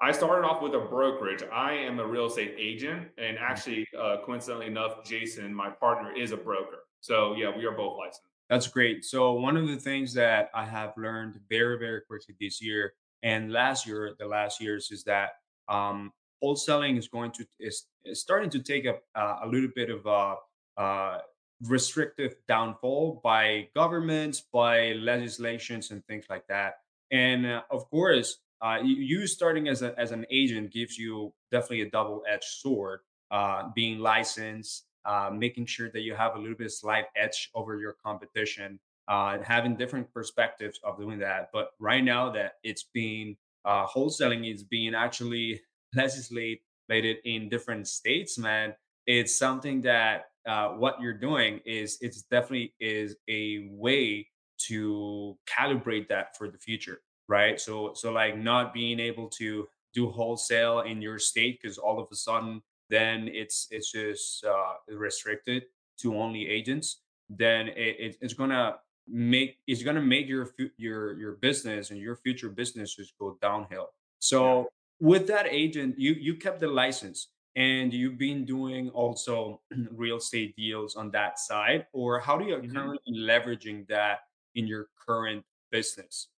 I 0.00 0.10
started 0.10 0.44
off 0.46 0.62
with 0.62 0.74
a 0.74 0.80
brokerage. 0.80 1.44
I 1.52 1.74
am 1.74 2.00
a 2.00 2.06
real 2.06 2.26
estate 2.26 2.56
agent, 2.58 3.08
and 3.18 3.36
mm. 3.36 3.40
actually, 3.40 3.86
uh, 3.96 4.16
coincidentally 4.24 4.66
enough, 4.66 5.04
Jason, 5.04 5.54
my 5.54 5.70
partner, 5.70 6.12
is 6.12 6.32
a 6.32 6.36
broker. 6.36 6.78
So 7.00 7.34
yeah, 7.36 7.56
we 7.56 7.64
are 7.66 7.72
both 7.72 7.98
licensed. 7.98 8.22
That's 8.50 8.66
great. 8.66 9.04
So 9.04 9.32
one 9.34 9.56
of 9.56 9.68
the 9.68 9.76
things 9.76 10.12
that 10.14 10.50
I 10.54 10.64
have 10.64 10.92
learned 10.96 11.38
very, 11.48 11.78
very 11.78 12.00
quickly 12.02 12.34
this 12.40 12.60
year 12.60 12.94
and 13.22 13.52
last 13.52 13.86
year, 13.86 14.14
the 14.18 14.26
last 14.26 14.60
years, 14.60 14.90
is 14.90 15.04
that 15.04 15.30
um, 15.68 16.12
wholesaling 16.42 16.98
is 16.98 17.08
going 17.08 17.32
to 17.32 17.46
is, 17.60 17.86
is 18.04 18.20
starting 18.20 18.50
to 18.50 18.60
take 18.60 18.84
a 18.84 18.96
uh, 19.14 19.40
a 19.44 19.46
little 19.46 19.70
bit 19.74 19.90
of 19.90 20.06
a, 20.06 20.34
a 20.82 21.18
restrictive 21.68 22.34
downfall 22.48 23.20
by 23.22 23.68
governments, 23.74 24.42
by 24.52 24.92
legislations, 24.92 25.90
and 25.90 26.04
things 26.06 26.26
like 26.28 26.46
that. 26.48 26.74
And 27.10 27.46
uh, 27.46 27.62
of 27.70 27.88
course, 27.90 28.38
uh, 28.60 28.78
you 28.82 29.26
starting 29.26 29.68
as 29.68 29.82
a, 29.82 29.98
as 29.98 30.12
an 30.12 30.24
agent 30.30 30.72
gives 30.72 30.98
you 30.98 31.32
definitely 31.50 31.82
a 31.82 31.90
double 31.90 32.22
edged 32.28 32.44
sword. 32.44 33.00
Uh, 33.32 33.70
being 33.74 33.98
licensed, 33.98 34.84
uh, 35.06 35.30
making 35.32 35.64
sure 35.64 35.90
that 35.90 36.02
you 36.02 36.14
have 36.14 36.36
a 36.36 36.38
little 36.38 36.54
bit 36.54 36.66
of 36.66 36.72
slight 36.72 37.06
edge 37.16 37.48
over 37.54 37.78
your 37.80 37.94
competition, 38.04 38.78
uh, 39.08 39.38
having 39.42 39.74
different 39.74 40.12
perspectives 40.12 40.78
of 40.84 40.98
doing 40.98 41.18
that. 41.18 41.48
But 41.50 41.70
right 41.78 42.04
now 42.04 42.30
that 42.32 42.56
it's 42.62 42.84
being 42.92 43.38
uh, 43.64 43.86
wholesaling 43.86 44.52
is 44.52 44.62
being 44.62 44.94
actually 44.94 45.62
legislated 45.94 47.18
in 47.24 47.48
different 47.48 47.88
states, 47.88 48.38
man, 48.38 48.74
it's 49.06 49.36
something 49.36 49.82
that 49.82 50.26
uh, 50.46 50.68
what 50.68 51.00
you're 51.00 51.12
doing 51.18 51.60
is 51.64 51.98
it's 52.00 52.22
definitely 52.22 52.74
is 52.80 53.16
a 53.28 53.68
way 53.70 54.26
to 54.58 55.36
calibrate 55.46 56.08
that 56.08 56.36
for 56.36 56.48
the 56.48 56.58
future, 56.58 57.00
right? 57.28 57.60
So 57.60 57.92
so 57.94 58.12
like 58.12 58.36
not 58.36 58.74
being 58.74 59.00
able 59.00 59.28
to 59.30 59.68
do 59.94 60.08
wholesale 60.10 60.80
in 60.80 61.02
your 61.02 61.18
state 61.18 61.58
because 61.60 61.78
all 61.78 62.00
of 62.00 62.08
a 62.10 62.14
sudden 62.14 62.62
then 62.90 63.28
it's 63.28 63.68
it's 63.70 63.90
just 63.90 64.44
uh, 64.44 64.74
restricted 64.88 65.64
to 65.98 66.16
only 66.16 66.48
agents. 66.48 67.02
Then 67.28 67.68
it, 67.68 68.16
it's 68.20 68.34
gonna 68.34 68.76
make 69.08 69.56
it's 69.66 69.82
gonna 69.82 70.02
make 70.02 70.28
your 70.28 70.50
your 70.76 71.18
your 71.18 71.32
business 71.32 71.90
and 71.90 71.98
your 71.98 72.16
future 72.16 72.48
businesses 72.48 73.12
go 73.18 73.38
downhill. 73.40 73.88
So 74.18 74.68
with 75.02 75.26
that 75.26 75.46
agent, 75.50 75.98
you 75.98 76.12
you 76.12 76.36
kept 76.36 76.60
the 76.60 76.68
license 76.68 77.28
and 77.56 77.92
you've 77.92 78.16
been 78.16 78.44
doing 78.44 78.88
also 78.90 79.60
real 79.90 80.18
estate 80.18 80.54
deals 80.56 80.94
on 80.94 81.10
that 81.10 81.38
side, 81.40 81.86
or 81.92 82.20
how 82.20 82.38
do 82.38 82.44
you 82.44 82.54
mm-hmm. 82.54 82.74
currently 82.74 83.12
leveraging 83.18 83.86
that 83.88 84.20
in 84.54 84.66
your 84.66 84.86
current 85.04 85.44
business? 85.72 86.28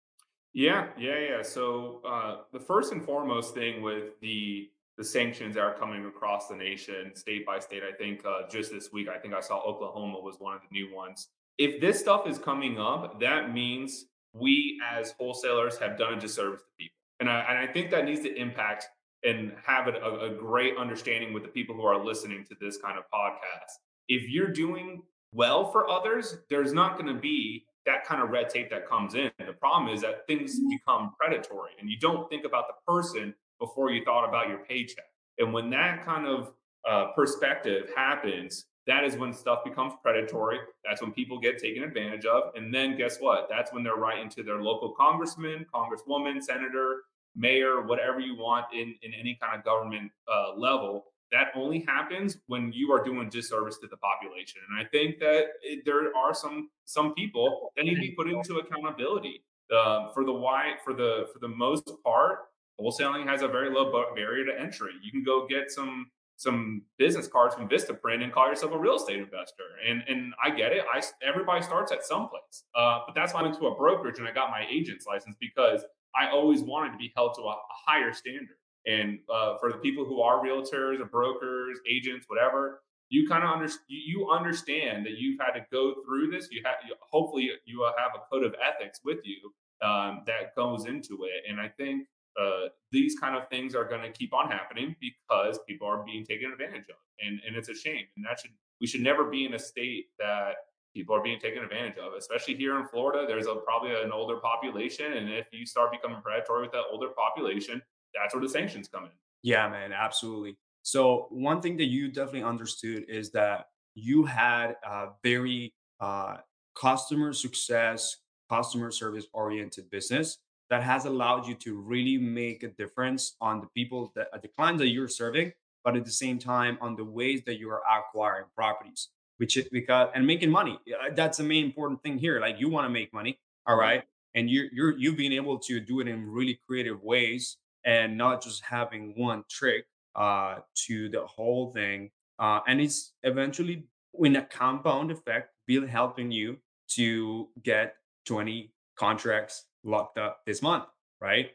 Yeah, 0.55 0.87
yeah, 0.99 1.19
yeah. 1.19 1.43
So 1.43 2.01
uh, 2.09 2.37
the 2.53 2.59
first 2.59 2.93
and 2.93 3.05
foremost 3.05 3.55
thing 3.55 3.83
with 3.83 4.19
the 4.21 4.71
the 4.97 5.05
sanctions 5.05 5.57
that 5.57 5.61
are 5.61 5.75
coming 5.75 6.07
across 6.07 6.49
the 6.49 6.57
nation, 6.57 7.15
state 7.15 7.45
by 7.45 7.59
state. 7.59 7.83
I 7.83 7.93
think 7.93 8.25
uh, 8.25 8.49
just 8.49 8.73
this 8.73 8.93
week, 8.93 9.09
I 9.09 9.19
think 9.19 9.35
I 9.35 9.41
saw 9.41 9.61
Oklahoma 9.61 10.21
was 10.21 10.37
one 10.39 10.55
of 10.55 10.61
the 10.63 10.69
new 10.71 10.95
ones. 10.95 11.29
If 11.59 11.81
this 11.81 11.99
stuff 12.01 12.29
is 12.29 12.39
coming 12.39 12.79
up, 12.79 13.21
that 13.21 13.53
means 13.53 14.07
we 14.33 14.81
as 14.89 15.13
wholesalers 15.19 15.77
have 15.79 15.99
done 15.99 16.15
a 16.15 16.21
disservice 16.21 16.63
to 16.63 16.69
people. 16.79 16.94
And 17.21 17.29
I, 17.29 17.41
and 17.49 17.59
I 17.59 17.73
think 17.73 17.91
that 17.91 18.05
needs 18.05 18.21
to 18.23 18.35
impact 18.35 18.87
and 19.25 19.53
have 19.65 19.89
a, 19.89 19.93
a 19.93 20.31
great 20.31 20.77
understanding 20.77 21.33
with 21.33 21.43
the 21.43 21.49
people 21.49 21.75
who 21.75 21.85
are 21.85 22.03
listening 22.03 22.45
to 22.49 22.57
this 22.61 22.77
kind 22.77 22.99
of 22.99 23.05
podcast. 23.13 23.73
If 24.09 24.29
you're 24.29 24.53
doing 24.53 25.03
well 25.33 25.71
for 25.71 25.89
others, 25.89 26.37
there's 26.51 26.73
not 26.73 26.99
going 26.99 27.13
to 27.15 27.21
be 27.21 27.65
that 27.87 28.05
kind 28.05 28.23
of 28.23 28.31
red 28.31 28.49
tape 28.49 28.71
that 28.71 28.89
comes 28.89 29.15
in. 29.15 29.31
The 29.39 29.53
problem 29.53 29.93
is 29.93 30.03
that 30.03 30.27
things 30.27 30.59
become 30.71 31.13
predatory 31.19 31.73
and 31.81 31.89
you 31.89 31.99
don't 31.99 32.29
think 32.29 32.45
about 32.45 32.67
the 32.69 32.93
person 32.93 33.35
before 33.61 33.91
you 33.91 34.05
thought 34.05 34.29
about 34.29 34.49
your 34.49 34.59
paycheck. 34.59 35.05
And 35.39 35.53
when 35.53 35.71
that 35.71 36.05
kind 36.05 36.27
of 36.27 36.53
uh, 36.89 37.13
perspective 37.15 37.91
happens, 37.97 38.67
that 38.87 39.05
is 39.05 39.17
when 39.17 39.33
stuff 39.33 39.65
becomes 39.65 39.95
predatory. 40.03 40.59
That's 40.85 41.01
when 41.01 41.13
people 41.13 41.39
get 41.39 41.59
taken 41.59 41.83
advantage 41.83 42.27
of. 42.27 42.55
And 42.55 42.73
then 42.73 42.97
guess 42.97 43.19
what? 43.19 43.49
That's 43.49 43.73
when 43.73 43.83
they're 43.83 43.97
writing 43.97 44.29
to 44.31 44.43
their 44.43 44.61
local 44.61 44.91
congressman, 44.91 45.67
congresswoman, 45.75 46.43
senator, 46.43 47.05
mayor, 47.35 47.83
whatever 47.83 48.21
you 48.21 48.37
want 48.37 48.67
in, 48.73 48.95
in 49.03 49.15
any 49.15 49.39
kind 49.41 49.59
of 49.59 49.65
government 49.65 50.13
uh, 50.33 50.55
level. 50.57 51.07
That 51.33 51.49
only 51.55 51.81
happens 51.81 52.37
when 52.47 52.73
you 52.73 52.93
are 52.93 53.03
doing 53.03 53.29
disservice 53.29 53.79
to 53.79 53.89
the 53.89 53.97
population. 53.97 54.61
And 54.69 54.79
I 54.79 54.89
think 54.91 55.19
that 55.21 55.47
it, 55.63 55.85
there 55.85 56.15
are 56.15 56.35
some 56.35 56.69
some 56.85 57.15
people 57.15 57.73
that 57.77 57.85
need 57.85 57.95
to 57.95 58.01
be 58.01 58.13
put 58.13 58.29
into 58.29 58.59
accountability. 58.59 59.43
Uh, 59.75 60.13
for 60.13 60.25
the 60.25 60.33
why 60.33 60.75
for 60.85 60.93
the 60.93 61.27
for 61.33 61.39
the 61.41 61.49
most 61.49 61.91
part, 62.05 62.41
wholesaling 62.79 63.27
has 63.27 63.43
a 63.43 63.49
very 63.49 63.71
low 63.71 63.91
barrier 64.15 64.45
to 64.45 64.61
entry. 64.61 64.93
You 65.03 65.11
can 65.11 65.25
go 65.25 65.49
get 65.49 65.71
some 65.73 66.11
some 66.37 66.83
business 66.99 67.27
cards 67.27 67.55
from 67.55 67.69
Vistaprint 67.69 68.23
and 68.23 68.33
call 68.33 68.49
yourself 68.49 68.73
a 68.73 68.79
real 68.79 68.97
estate 68.97 69.19
investor. 69.19 69.65
And 69.89 70.03
and 70.09 70.33
I 70.43 70.51
get 70.51 70.73
it. 70.73 70.85
I 70.93 71.03
everybody 71.27 71.63
starts 71.63 71.93
at 71.93 72.05
some 72.05 72.29
place. 72.29 72.65
Uh, 72.75 73.01
but 73.07 73.15
that's 73.15 73.33
why 73.33 73.41
I 73.41 73.43
went 73.45 73.59
to 73.59 73.67
a 73.67 73.75
brokerage 73.75 74.19
and 74.19 74.29
I 74.29 74.33
got 74.33 74.51
my 74.51 74.65
agent's 74.71 75.07
license 75.07 75.37
because 75.41 75.85
I 76.17 76.29
always 76.31 76.63
wanted 76.63 76.93
to 76.93 76.99
be 76.99 77.13
held 77.17 77.35
to 77.35 77.43
a, 77.43 77.47
a 77.47 77.77
higher 77.87 78.13
standard. 78.13 78.57
And 78.87 79.19
uh, 79.33 79.57
for 79.59 79.73
the 79.73 79.79
people 79.79 80.05
who 80.05 80.21
are 80.21 80.45
realtors 80.45 81.01
or 81.01 81.07
brokers, 81.07 81.79
agents, 81.91 82.27
whatever, 82.29 82.83
you 83.09 83.27
kind 83.29 83.45
of 83.45 83.51
under, 83.51 83.73
you 83.89 84.29
understand 84.31 85.07
that 85.07 85.13
you've 85.19 85.41
had 85.41 85.53
to 85.53 85.65
go 85.73 85.95
through 86.05 86.31
this. 86.31 86.49
You 86.51 86.63
have 86.65 86.77
hopefully 87.01 87.51
you 87.65 87.79
will 87.79 87.93
have 87.97 88.13
a 88.15 88.31
code 88.31 88.45
of 88.45 88.55
ethics 88.63 89.01
with 89.05 89.19
you 89.25 89.53
um, 89.87 90.23
that 90.27 90.55
goes 90.57 90.87
into 90.87 91.25
it. 91.25 91.49
And 91.49 91.61
I 91.61 91.69
think 91.69 92.07
uh, 92.41 92.69
these 92.91 93.19
kind 93.19 93.37
of 93.37 93.49
things 93.49 93.75
are 93.75 93.85
going 93.85 94.03
to 94.03 94.11
keep 94.11 94.35
on 94.35 94.51
happening 94.51 94.97
because 95.01 95.59
people 95.69 95.87
are 95.87 96.05
being 96.05 96.25
taken 96.25 96.51
advantage 96.51 96.89
of, 96.89 96.97
and 97.21 97.41
and 97.47 97.57
it's 97.57 97.69
a 97.69 97.75
shame. 97.75 98.05
And 98.17 98.25
that 98.25 98.41
should 98.41 98.51
we 98.81 98.87
should 98.87 99.03
never 99.03 99.25
be 99.25 99.47
in 99.47 99.55
a 99.55 99.59
state 99.59 100.07
that 100.19 100.55
people 100.95 101.15
are 101.15 101.23
being 101.23 101.41
taken 101.41 101.63
advantage 101.63 101.99
of, 101.99 102.13
especially 102.17 102.55
here 102.55 102.79
in 102.79 102.87
Florida. 102.87 103.25
There's 103.27 103.47
a, 103.47 103.57
probably 103.57 103.91
an 103.91 104.13
older 104.13 104.37
population, 104.37 105.13
and 105.15 105.29
if 105.31 105.47
you 105.53 105.67
start 105.67 105.93
becoming 105.93 106.21
predatory 106.23 106.63
with 106.63 106.73
that 106.73 106.85
older 106.91 107.09
population, 107.09 107.83
that's 108.15 108.35
where 108.35 108.43
the 108.43 108.49
sanctions 108.49 108.89
come 108.89 109.05
in. 109.05 109.11
Yeah, 109.43 109.69
man, 109.69 109.93
absolutely. 109.93 110.57
So 110.83 111.29
one 111.31 111.61
thing 111.61 111.77
that 111.79 111.87
you 111.87 112.09
definitely 112.09 112.45
understood 112.45 113.05
is 113.09 113.31
that 113.33 113.67
you 113.95 114.25
had 114.25 114.77
a 114.85 115.09
very 115.23 115.75
uh, 116.01 116.39
customer 116.75 117.33
success, 117.33 118.19
customer 118.51 118.91
service 118.91 119.27
oriented 119.33 119.91
business 119.91 120.39
that 120.75 120.83
has 120.83 121.05
allowed 121.05 121.47
you 121.47 121.55
to 121.55 121.81
really 121.81 122.19
make 122.19 122.65
a 122.65 122.69
difference 122.69 123.37
on 123.41 123.61
the 123.61 123.69
people 123.77 124.11
that 124.17 124.27
uh, 124.33 124.39
the 124.43 124.49
clients 124.49 124.81
that 124.81 124.89
you're 124.89 125.07
serving, 125.07 125.53
but 125.85 125.95
at 125.95 126.05
the 126.05 126.11
same 126.11 126.37
time 126.37 126.77
on 126.81 126.97
the 126.97 127.05
ways 127.05 127.43
that 127.47 127.61
you 127.61 127.71
are 127.71 127.81
acquiring 127.97 128.47
properties, 128.57 129.11
which 129.37 129.57
is 129.57 129.69
because 129.69 130.09
and 130.17 130.27
making 130.27 130.51
money. 130.51 130.77
That's 131.15 131.39
the 131.39 131.45
main 131.45 131.65
important 131.65 132.03
thing 132.03 132.19
here. 132.19 132.41
Like 132.41 132.59
you 132.59 132.69
want 132.69 132.87
to 132.87 132.89
make 132.89 133.13
money, 133.15 133.39
all 133.69 133.77
right, 133.77 134.03
and 134.35 134.51
you're 134.51 134.67
you're 134.73 134.99
you've 134.99 135.17
been 135.17 135.33
able 135.33 135.61
to 135.61 135.79
do 135.79 136.01
it 136.01 136.09
in 136.09 136.29
really 136.29 136.59
creative 136.67 137.01
ways 137.05 137.57
and 137.85 138.19
not 138.19 138.43
just 138.43 138.61
having 138.65 139.15
one 139.17 139.45
trick 139.49 139.85
uh, 140.17 140.57
to 140.87 141.09
the 141.09 141.25
whole 141.25 141.73
thing. 141.73 142.11
Uh, 142.41 142.59
and 142.67 142.81
it's 142.81 143.13
eventually 143.23 143.85
in 144.19 144.35
a 144.35 144.43
compound 144.43 145.13
effect, 145.13 145.51
be 145.69 145.87
helping 145.87 146.33
you 146.33 146.57
to 146.97 147.49
get 147.63 147.95
20 148.27 148.73
contracts 148.97 149.67
locked 149.85 150.19
up 150.19 150.41
this 150.47 150.63
month, 150.63 150.85
right? 151.21 151.51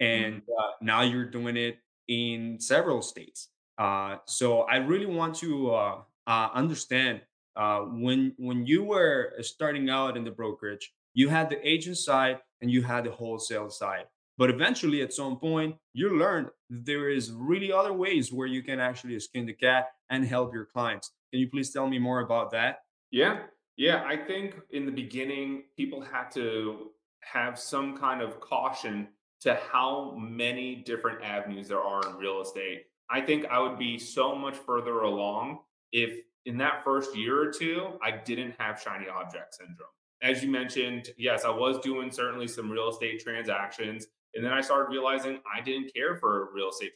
And 0.00 0.36
mm-hmm. 0.36 0.52
uh, 0.58 0.72
now 0.80 1.02
you're 1.02 1.30
doing 1.30 1.56
it 1.56 1.78
in 2.08 2.58
several 2.60 3.02
states. 3.02 3.48
Uh, 3.78 4.16
so 4.26 4.62
I 4.62 4.76
really 4.76 5.06
want 5.06 5.34
to 5.36 5.74
uh, 5.74 5.98
uh, 6.26 6.48
understand 6.54 7.22
uh, 7.56 7.80
when 7.80 8.34
when 8.38 8.66
you 8.66 8.82
were 8.82 9.34
starting 9.40 9.88
out 9.88 10.16
in 10.16 10.24
the 10.24 10.30
brokerage, 10.30 10.92
you 11.12 11.28
had 11.28 11.50
the 11.50 11.68
agent 11.68 11.98
side 11.98 12.38
and 12.60 12.70
you 12.70 12.82
had 12.82 13.04
the 13.04 13.10
wholesale 13.10 13.70
side. 13.70 14.04
But 14.36 14.50
eventually, 14.50 15.00
at 15.02 15.12
some 15.12 15.38
point, 15.38 15.76
you 15.92 16.18
learned 16.18 16.48
there 16.68 17.08
is 17.08 17.30
really 17.30 17.72
other 17.72 17.92
ways 17.92 18.32
where 18.32 18.48
you 18.48 18.62
can 18.62 18.80
actually 18.80 19.18
skin 19.20 19.46
the 19.46 19.52
cat 19.52 19.90
and 20.10 20.24
help 20.24 20.52
your 20.52 20.64
clients. 20.64 21.12
Can 21.30 21.40
you 21.40 21.48
please 21.48 21.72
tell 21.72 21.88
me 21.88 22.00
more 22.00 22.20
about 22.20 22.50
that? 22.50 22.78
Yeah, 23.12 23.42
yeah. 23.76 24.02
I 24.04 24.16
think 24.16 24.56
in 24.70 24.86
the 24.86 24.92
beginning, 24.92 25.64
people 25.76 26.00
had 26.00 26.32
to 26.32 26.90
have 27.30 27.58
some 27.58 27.96
kind 27.96 28.20
of 28.22 28.40
caution 28.40 29.08
to 29.40 29.58
how 29.70 30.16
many 30.18 30.76
different 30.76 31.22
avenues 31.22 31.68
there 31.68 31.82
are 31.82 32.00
in 32.08 32.16
real 32.16 32.40
estate. 32.40 32.84
I 33.10 33.20
think 33.20 33.46
I 33.46 33.58
would 33.58 33.78
be 33.78 33.98
so 33.98 34.34
much 34.34 34.56
further 34.56 35.00
along 35.00 35.60
if 35.92 36.20
in 36.46 36.58
that 36.58 36.84
first 36.84 37.16
year 37.16 37.40
or 37.40 37.52
two, 37.52 37.98
I 38.02 38.10
didn't 38.10 38.54
have 38.58 38.80
shiny 38.80 39.08
object 39.08 39.54
syndrome. 39.54 39.88
As 40.22 40.42
you 40.42 40.50
mentioned, 40.50 41.10
yes, 41.18 41.44
I 41.44 41.50
was 41.50 41.78
doing 41.80 42.10
certainly 42.10 42.48
some 42.48 42.70
real 42.70 42.88
estate 42.88 43.20
transactions. 43.20 44.06
And 44.34 44.44
then 44.44 44.52
I 44.52 44.60
started 44.60 44.90
realizing 44.90 45.40
I 45.54 45.60
didn't 45.60 45.92
care 45.94 46.16
for 46.16 46.48
real 46.54 46.70
estate 46.70 46.92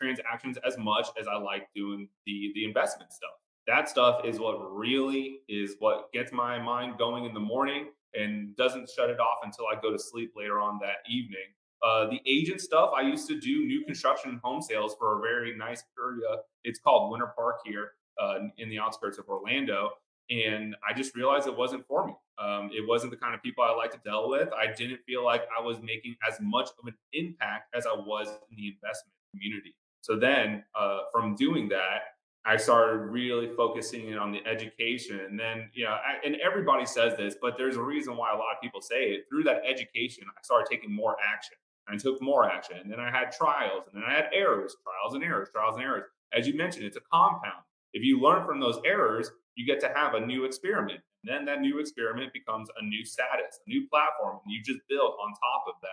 transactions 0.00 0.58
as 0.66 0.76
much 0.78 1.06
as 1.20 1.28
I 1.28 1.36
like 1.36 1.68
doing 1.74 2.08
the, 2.26 2.52
the 2.54 2.64
investment 2.64 3.12
stuff. 3.12 3.30
That 3.66 3.88
stuff 3.88 4.24
is 4.24 4.38
what 4.38 4.56
really 4.74 5.40
is 5.48 5.76
what 5.78 6.12
gets 6.12 6.32
my 6.32 6.58
mind 6.58 6.98
going 6.98 7.24
in 7.24 7.34
the 7.34 7.40
morning 7.40 7.88
and 8.16 8.56
doesn't 8.56 8.88
shut 8.90 9.10
it 9.10 9.20
off 9.20 9.38
until 9.44 9.66
I 9.66 9.80
go 9.80 9.92
to 9.92 9.98
sleep 9.98 10.32
later 10.36 10.60
on 10.60 10.78
that 10.82 11.08
evening. 11.08 11.46
Uh, 11.84 12.08
the 12.08 12.20
agent 12.26 12.60
stuff, 12.60 12.90
I 12.96 13.02
used 13.02 13.28
to 13.28 13.38
do 13.38 13.66
new 13.66 13.84
construction 13.84 14.40
home 14.42 14.62
sales 14.62 14.96
for 14.98 15.18
a 15.18 15.20
very 15.20 15.56
nice 15.56 15.84
area. 15.98 16.42
It's 16.64 16.80
called 16.80 17.12
Winter 17.12 17.32
Park 17.36 17.60
here 17.64 17.92
uh, 18.20 18.38
in 18.58 18.68
the 18.70 18.78
outskirts 18.78 19.18
of 19.18 19.28
Orlando. 19.28 19.90
And 20.30 20.74
I 20.88 20.92
just 20.92 21.14
realized 21.14 21.46
it 21.46 21.56
wasn't 21.56 21.86
for 21.86 22.06
me. 22.06 22.14
Um, 22.38 22.70
it 22.72 22.86
wasn't 22.86 23.12
the 23.12 23.16
kind 23.16 23.34
of 23.34 23.42
people 23.42 23.62
I 23.62 23.72
like 23.74 23.92
to 23.92 24.00
deal 24.04 24.28
with. 24.28 24.48
I 24.52 24.72
didn't 24.72 25.00
feel 25.06 25.24
like 25.24 25.42
I 25.56 25.62
was 25.62 25.78
making 25.82 26.16
as 26.26 26.38
much 26.40 26.70
of 26.78 26.86
an 26.86 26.94
impact 27.12 27.74
as 27.74 27.86
I 27.86 27.94
was 27.94 28.28
in 28.50 28.56
the 28.56 28.68
investment 28.68 29.14
community. 29.32 29.76
So 30.00 30.18
then, 30.18 30.64
uh, 30.78 31.00
from 31.12 31.36
doing 31.36 31.68
that, 31.68 32.15
I 32.46 32.56
started 32.56 32.98
really 32.98 33.48
focusing 33.56 34.08
in 34.08 34.18
on 34.18 34.30
the 34.30 34.40
education. 34.46 35.18
And 35.28 35.38
then, 35.38 35.68
you 35.74 35.84
know, 35.84 35.90
I, 35.90 36.24
and 36.24 36.36
everybody 36.36 36.86
says 36.86 37.16
this, 37.16 37.34
but 37.42 37.58
there's 37.58 37.76
a 37.76 37.82
reason 37.82 38.16
why 38.16 38.32
a 38.32 38.36
lot 38.36 38.54
of 38.54 38.62
people 38.62 38.80
say 38.80 39.10
it. 39.10 39.24
Through 39.28 39.42
that 39.44 39.62
education, 39.68 40.24
I 40.28 40.40
started 40.42 40.68
taking 40.70 40.94
more 40.94 41.16
action. 41.34 41.56
I 41.88 41.96
took 41.96 42.22
more 42.22 42.48
action. 42.48 42.76
And 42.80 42.90
then 42.90 43.00
I 43.00 43.10
had 43.10 43.32
trials, 43.32 43.84
and 43.92 44.00
then 44.00 44.08
I 44.08 44.14
had 44.14 44.26
errors, 44.32 44.76
trials 44.84 45.14
and 45.14 45.24
errors, 45.24 45.48
trials 45.52 45.74
and 45.74 45.84
errors. 45.84 46.04
As 46.32 46.46
you 46.46 46.56
mentioned, 46.56 46.84
it's 46.84 46.96
a 46.96 47.00
compound. 47.12 47.64
If 47.92 48.04
you 48.04 48.20
learn 48.20 48.46
from 48.46 48.60
those 48.60 48.78
errors, 48.84 49.30
you 49.56 49.66
get 49.66 49.80
to 49.80 49.92
have 49.94 50.14
a 50.14 50.24
new 50.24 50.44
experiment. 50.44 51.00
And 51.24 51.34
then 51.34 51.44
that 51.46 51.60
new 51.60 51.80
experiment 51.80 52.32
becomes 52.32 52.68
a 52.80 52.84
new 52.84 53.04
status, 53.04 53.58
a 53.66 53.70
new 53.70 53.88
platform, 53.88 54.38
and 54.44 54.52
you 54.52 54.62
just 54.62 54.80
build 54.88 55.14
on 55.20 55.30
top 55.30 55.64
of 55.66 55.74
that. 55.82 55.88